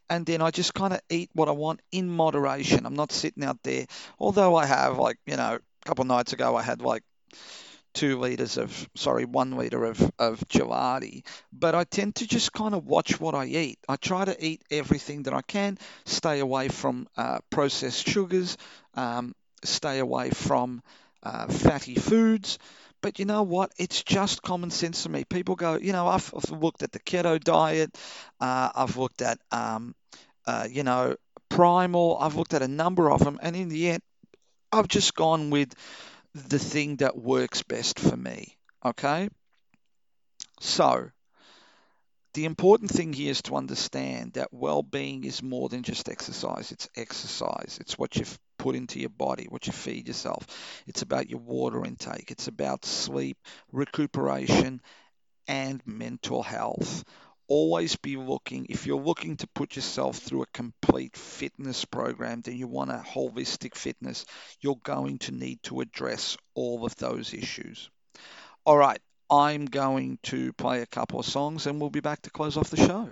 And 0.09 0.25
then 0.25 0.41
I 0.41 0.49
just 0.49 0.73
kind 0.73 0.93
of 0.93 1.01
eat 1.09 1.29
what 1.33 1.47
I 1.47 1.51
want 1.51 1.81
in 1.91 2.09
moderation. 2.09 2.85
I'm 2.85 2.95
not 2.95 3.11
sitting 3.11 3.43
out 3.43 3.61
there, 3.63 3.85
although 4.19 4.55
I 4.55 4.65
have, 4.65 4.97
like, 4.97 5.17
you 5.27 5.37
know, 5.37 5.59
a 5.59 5.85
couple 5.85 6.05
nights 6.05 6.33
ago, 6.33 6.55
I 6.55 6.63
had 6.63 6.81
like 6.81 7.03
two 7.93 8.19
liters 8.19 8.57
of, 8.57 8.89
sorry, 8.95 9.25
one 9.25 9.51
liter 9.51 9.85
of, 9.85 9.99
of 10.17 10.39
gelati. 10.47 11.23
But 11.53 11.75
I 11.75 11.83
tend 11.83 12.15
to 12.15 12.27
just 12.27 12.53
kind 12.53 12.73
of 12.73 12.85
watch 12.85 13.19
what 13.19 13.35
I 13.35 13.45
eat. 13.45 13.79
I 13.87 13.95
try 13.95 14.25
to 14.25 14.45
eat 14.45 14.63
everything 14.71 15.23
that 15.23 15.33
I 15.33 15.41
can, 15.41 15.77
stay 16.05 16.39
away 16.39 16.69
from 16.69 17.07
uh, 17.17 17.39
processed 17.49 18.07
sugars, 18.07 18.57
um, 18.95 19.35
stay 19.63 19.99
away 19.99 20.31
from 20.31 20.81
uh, 21.23 21.47
fatty 21.47 21.95
foods. 21.95 22.57
But 23.01 23.19
you 23.19 23.25
know 23.25 23.43
what? 23.43 23.71
It's 23.77 24.03
just 24.03 24.41
common 24.41 24.71
sense 24.71 25.03
to 25.03 25.09
me. 25.09 25.23
People 25.23 25.55
go, 25.55 25.75
you 25.75 25.93
know, 25.93 26.07
I've, 26.07 26.33
I've 26.35 26.51
looked 26.51 26.83
at 26.83 26.91
the 26.91 26.99
keto 26.99 27.39
diet, 27.41 27.97
uh, 28.39 28.69
I've 28.75 28.97
looked 28.97 29.21
at, 29.21 29.39
um, 29.51 29.95
uh, 30.45 30.67
you 30.69 30.83
know, 30.83 31.15
primal, 31.49 32.17
I've 32.19 32.35
looked 32.35 32.53
at 32.53 32.61
a 32.61 32.67
number 32.67 33.09
of 33.09 33.23
them, 33.23 33.39
and 33.41 33.55
in 33.55 33.69
the 33.69 33.89
end, 33.89 34.01
I've 34.71 34.87
just 34.87 35.15
gone 35.15 35.49
with 35.49 35.73
the 36.33 36.59
thing 36.59 36.97
that 36.97 37.17
works 37.17 37.63
best 37.63 37.99
for 37.99 38.15
me. 38.15 38.57
Okay? 38.85 39.29
So, 40.59 41.09
the 42.33 42.45
important 42.45 42.91
thing 42.91 43.13
here 43.13 43.31
is 43.31 43.41
to 43.43 43.55
understand 43.55 44.33
that 44.33 44.49
well 44.51 44.83
being 44.83 45.23
is 45.23 45.41
more 45.41 45.69
than 45.69 45.83
just 45.83 46.09
exercise. 46.09 46.71
It's 46.71 46.89
exercise, 46.95 47.77
it's 47.81 47.97
what 47.97 48.15
you 48.15 48.25
put 48.57 48.75
into 48.75 48.99
your 48.99 49.09
body, 49.09 49.47
what 49.49 49.65
you 49.65 49.73
feed 49.73 50.07
yourself. 50.07 50.45
It's 50.85 51.01
about 51.01 51.29
your 51.29 51.39
water 51.39 51.83
intake, 51.85 52.31
it's 52.31 52.47
about 52.47 52.85
sleep, 52.85 53.37
recuperation, 53.71 54.81
and 55.47 55.81
mental 55.85 56.43
health. 56.43 57.03
Always 57.47 57.95
be 57.95 58.15
looking, 58.15 58.67
if 58.69 58.85
you're 58.85 59.01
looking 59.01 59.37
to 59.37 59.47
put 59.47 59.75
yourself 59.75 60.17
through 60.17 60.43
a 60.43 60.53
complete 60.53 61.17
fitness 61.17 61.83
program, 61.83 62.41
then 62.41 62.55
you 62.55 62.67
want 62.67 62.91
a 62.91 63.03
holistic 63.03 63.73
fitness, 63.73 64.23
you're 64.61 64.79
going 64.83 65.17
to 65.19 65.31
need 65.31 65.63
to 65.63 65.81
address 65.81 66.37
all 66.53 66.85
of 66.85 66.95
those 66.97 67.33
issues. 67.33 67.89
All 68.65 68.77
right, 68.77 68.99
I'm 69.31 69.65
going 69.65 70.19
to 70.23 70.53
play 70.53 70.81
a 70.81 70.85
couple 70.85 71.19
of 71.19 71.25
songs 71.25 71.67
and 71.67 71.79
we'll 71.79 71.89
be 71.89 71.99
back 71.99 72.21
to 72.23 72.29
close 72.31 72.57
off 72.57 72.69
the 72.69 72.77
show. 72.77 73.09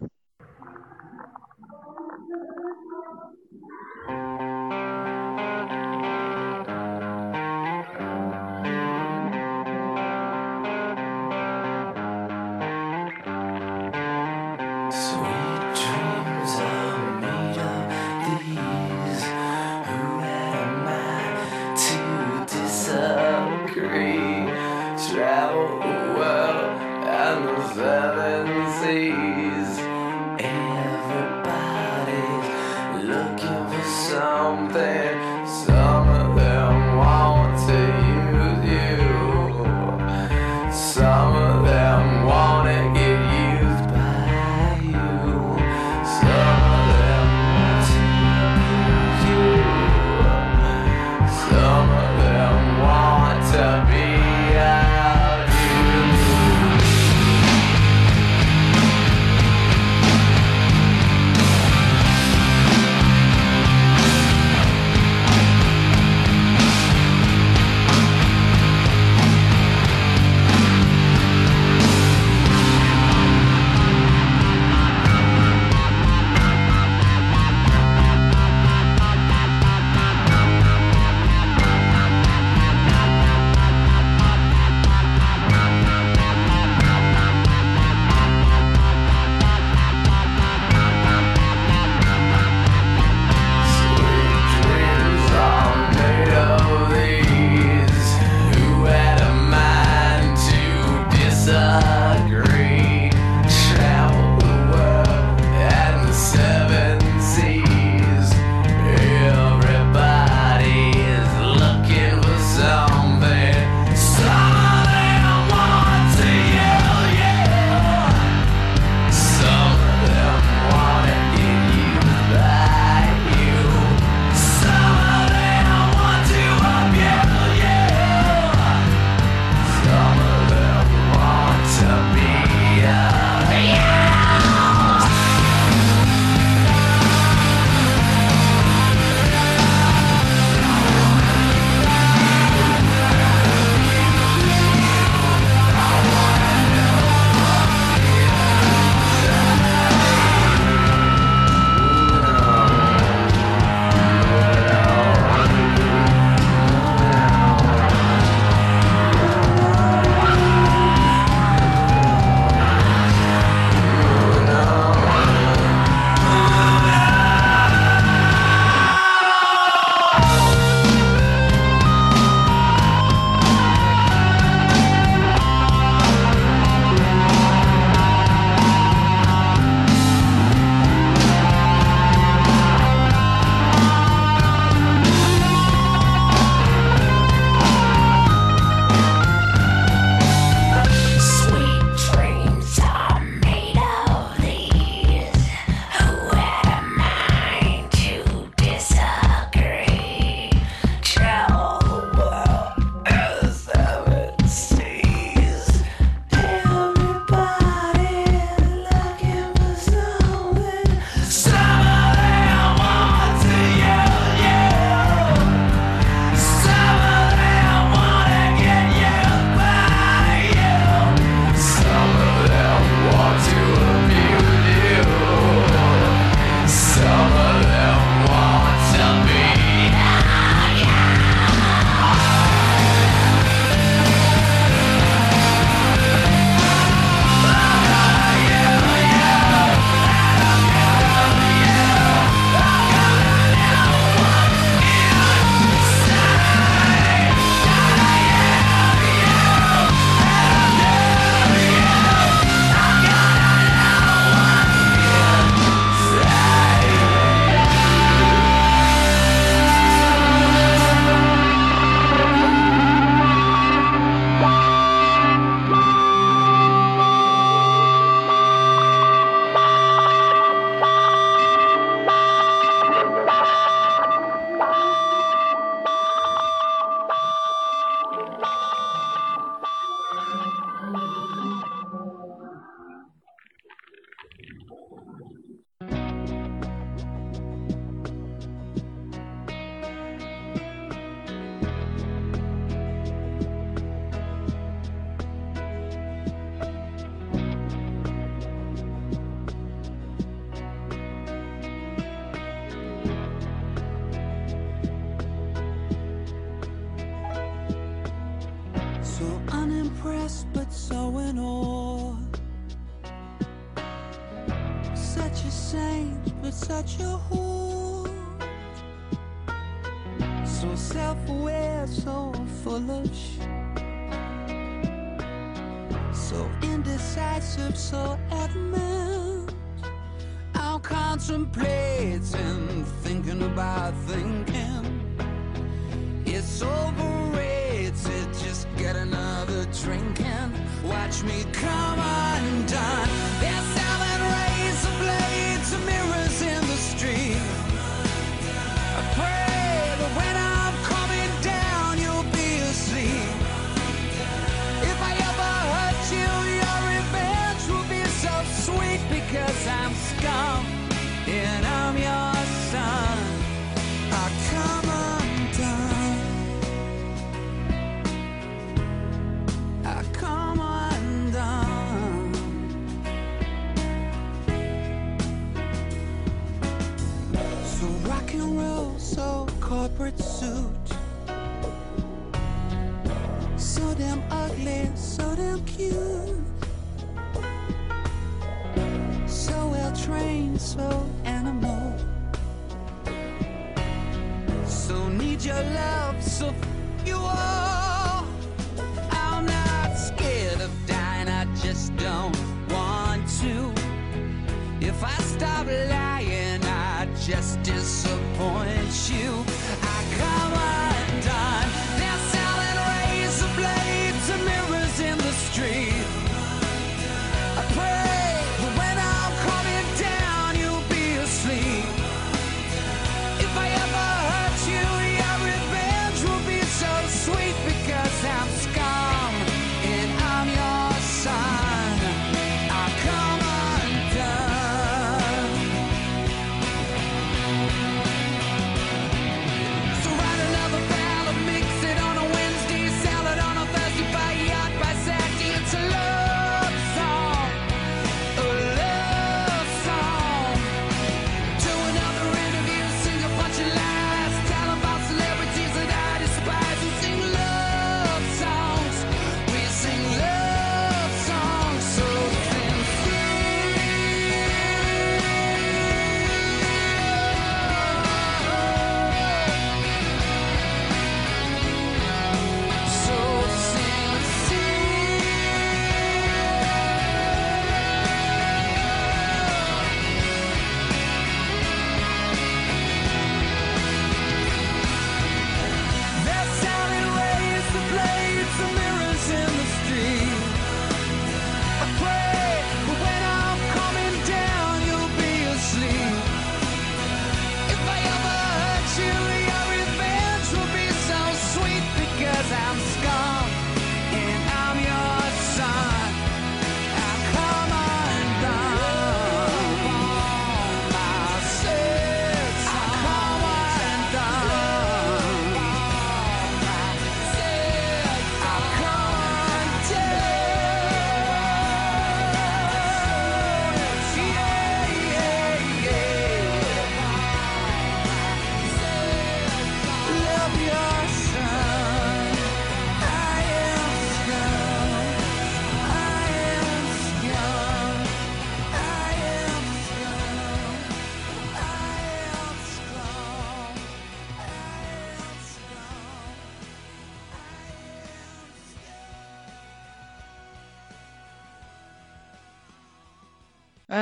It's 488.60 488.72
a 488.72 488.74
miracle. 488.74 488.97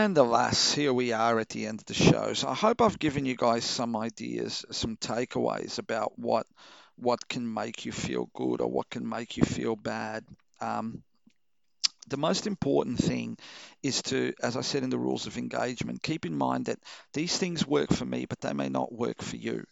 And 0.05 0.15
alas, 0.19 0.71
here 0.71 0.93
we 0.93 1.13
are 1.13 1.39
at 1.39 1.49
the 1.49 1.65
end 1.65 1.79
of 1.79 1.87
the 1.87 1.95
show. 1.95 2.33
So 2.33 2.47
I 2.47 2.53
hope 2.53 2.79
I've 2.79 2.99
given 2.99 3.25
you 3.25 3.35
guys 3.35 3.65
some 3.65 3.95
ideas, 3.95 4.63
some 4.69 4.97
takeaways 4.97 5.79
about 5.79 6.13
what 6.19 6.45
what 6.95 7.27
can 7.27 7.51
make 7.51 7.85
you 7.85 7.91
feel 7.91 8.29
good 8.35 8.61
or 8.61 8.69
what 8.69 8.91
can 8.91 9.09
make 9.09 9.35
you 9.35 9.41
feel 9.41 9.75
bad. 9.75 10.23
Um, 10.61 11.01
the 12.07 12.17
most 12.17 12.45
important 12.45 12.99
thing 12.99 13.39
is 13.85 14.01
to, 14.03 14.33
as 14.41 14.57
I 14.57 14.61
said 14.61 14.83
in 14.83 14.89
the 14.89 14.97
rules 14.97 15.27
of 15.27 15.37
engagement, 15.37 16.03
keep 16.03 16.25
in 16.25 16.35
mind 16.37 16.65
that 16.65 16.79
these 17.13 17.37
things 17.37 17.65
work 17.67 17.91
for 17.93 18.05
me, 18.05 18.25
but 18.25 18.41
they 18.41 18.53
may 18.53 18.69
not 18.69 18.91
work 18.93 19.21
for 19.21 19.35
you. 19.35 19.63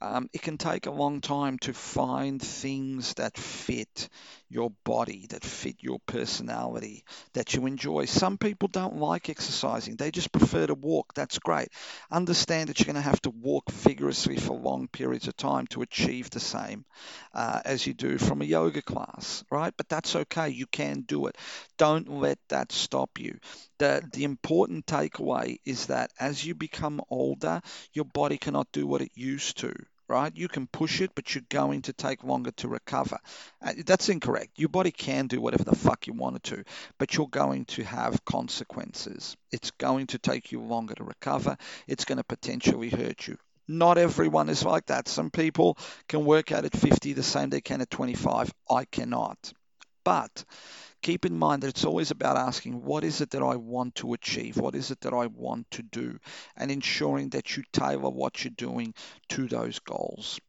Um, 0.00 0.28
it 0.32 0.42
can 0.42 0.58
take 0.58 0.86
a 0.86 0.90
long 0.90 1.20
time 1.20 1.58
to 1.60 1.72
find 1.72 2.40
things 2.40 3.14
that 3.14 3.36
fit 3.38 4.08
your 4.48 4.70
body, 4.84 5.26
that 5.30 5.44
fit 5.44 5.76
your 5.80 5.98
personality, 6.06 7.04
that 7.34 7.54
you 7.54 7.66
enjoy. 7.66 8.06
Some 8.06 8.38
people 8.38 8.68
don't 8.68 8.96
like 8.96 9.28
exercising, 9.28 9.96
they 9.96 10.10
just 10.10 10.32
prefer 10.32 10.66
to 10.66 10.74
walk. 10.74 11.14
That's 11.14 11.38
great. 11.38 11.68
Understand 12.10 12.68
that 12.68 12.80
you're 12.80 12.86
going 12.92 12.96
to 12.96 13.00
have 13.02 13.22
to 13.22 13.30
walk 13.30 13.70
vigorously 13.70 14.36
for 14.36 14.56
long 14.56 14.88
periods 14.88 15.28
of 15.28 15.36
time 15.36 15.66
to 15.68 15.82
achieve 15.82 16.30
the 16.30 16.40
same 16.40 16.84
uh, 17.34 17.60
as 17.64 17.86
you 17.86 17.94
do 17.94 18.18
from 18.18 18.42
a 18.42 18.44
yoga 18.44 18.82
class, 18.82 19.44
right? 19.50 19.72
But 19.76 19.88
that's 19.88 20.16
okay. 20.16 20.48
You 20.48 20.66
can 20.66 21.02
do 21.02 21.26
it. 21.26 21.36
Don't 21.78 22.08
let 22.08 22.38
that 22.48 22.72
stop 22.72 23.18
you 23.18 23.38
the, 23.78 24.02
the 24.12 24.24
important 24.24 24.86
takeaway 24.86 25.58
is 25.64 25.86
that 25.86 26.10
as 26.18 26.44
you 26.44 26.54
become 26.54 27.00
older, 27.08 27.60
your 27.92 28.04
body 28.04 28.38
cannot 28.38 28.68
do 28.72 28.86
what 28.86 29.02
it 29.02 29.12
used 29.14 29.58
to 29.58 29.74
right? 30.10 30.36
You 30.36 30.48
can 30.48 30.66
push 30.66 31.00
it, 31.00 31.12
but 31.14 31.32
you're 31.34 31.44
going 31.48 31.82
to 31.82 31.92
take 31.92 32.24
longer 32.24 32.50
to 32.56 32.68
recover. 32.68 33.18
Uh, 33.62 33.74
that's 33.86 34.08
incorrect. 34.08 34.58
Your 34.58 34.68
body 34.68 34.90
can 34.90 35.28
do 35.28 35.40
whatever 35.40 35.62
the 35.62 35.76
fuck 35.76 36.08
you 36.08 36.12
want 36.12 36.36
it 36.36 36.42
to, 36.44 36.64
but 36.98 37.14
you're 37.14 37.28
going 37.28 37.64
to 37.66 37.84
have 37.84 38.24
consequences. 38.24 39.36
It's 39.52 39.70
going 39.70 40.08
to 40.08 40.18
take 40.18 40.50
you 40.50 40.60
longer 40.60 40.94
to 40.96 41.04
recover. 41.04 41.56
It's 41.86 42.04
going 42.04 42.18
to 42.18 42.24
potentially 42.24 42.88
hurt 42.88 43.28
you. 43.28 43.36
Not 43.68 43.98
everyone 43.98 44.48
is 44.48 44.64
like 44.64 44.86
that. 44.86 45.06
Some 45.06 45.30
people 45.30 45.78
can 46.08 46.24
work 46.24 46.50
out 46.50 46.64
at 46.64 46.76
50 46.76 47.12
the 47.12 47.22
same 47.22 47.50
they 47.50 47.60
can 47.60 47.80
at 47.80 47.88
25. 47.88 48.52
I 48.68 48.84
cannot. 48.86 49.52
But 50.02 50.44
keep 51.02 51.24
in 51.24 51.38
mind 51.38 51.62
that 51.62 51.68
it's 51.68 51.84
always 51.84 52.10
about 52.10 52.36
asking, 52.36 52.84
what 52.84 53.04
is 53.04 53.20
it 53.20 53.30
that 53.30 53.42
I 53.42 53.56
want 53.56 53.96
to 53.96 54.12
achieve? 54.12 54.56
What 54.56 54.74
is 54.74 54.90
it 54.90 55.00
that 55.00 55.12
I 55.12 55.26
want 55.26 55.70
to 55.72 55.82
do? 55.82 56.18
And 56.56 56.70
ensuring 56.70 57.30
that 57.30 57.56
you 57.56 57.62
tailor 57.72 58.10
what 58.10 58.44
you're 58.44 58.52
doing 58.56 58.94
to 59.30 59.46
those 59.46 59.78
goals. 59.80 60.40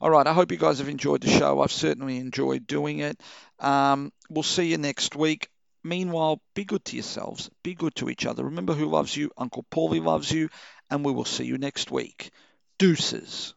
All 0.00 0.10
right, 0.10 0.26
I 0.26 0.32
hope 0.32 0.52
you 0.52 0.58
guys 0.58 0.78
have 0.78 0.88
enjoyed 0.88 1.22
the 1.22 1.30
show. 1.30 1.60
I've 1.60 1.72
certainly 1.72 2.18
enjoyed 2.18 2.66
doing 2.66 2.98
it. 2.98 3.18
Um, 3.58 4.12
we'll 4.28 4.42
see 4.42 4.66
you 4.66 4.78
next 4.78 5.16
week. 5.16 5.48
Meanwhile, 5.82 6.40
be 6.54 6.64
good 6.64 6.84
to 6.86 6.96
yourselves, 6.96 7.50
be 7.62 7.74
good 7.74 7.94
to 7.96 8.08
each 8.08 8.24
other. 8.24 8.44
Remember 8.44 8.72
who 8.72 8.86
loves 8.86 9.14
you. 9.14 9.30
Uncle 9.36 9.66
Paulie 9.70 10.02
loves 10.02 10.30
you, 10.30 10.48
and 10.90 11.04
we 11.04 11.12
will 11.12 11.26
see 11.26 11.44
you 11.44 11.58
next 11.58 11.90
week. 11.90 12.30
Deuces. 12.78 13.54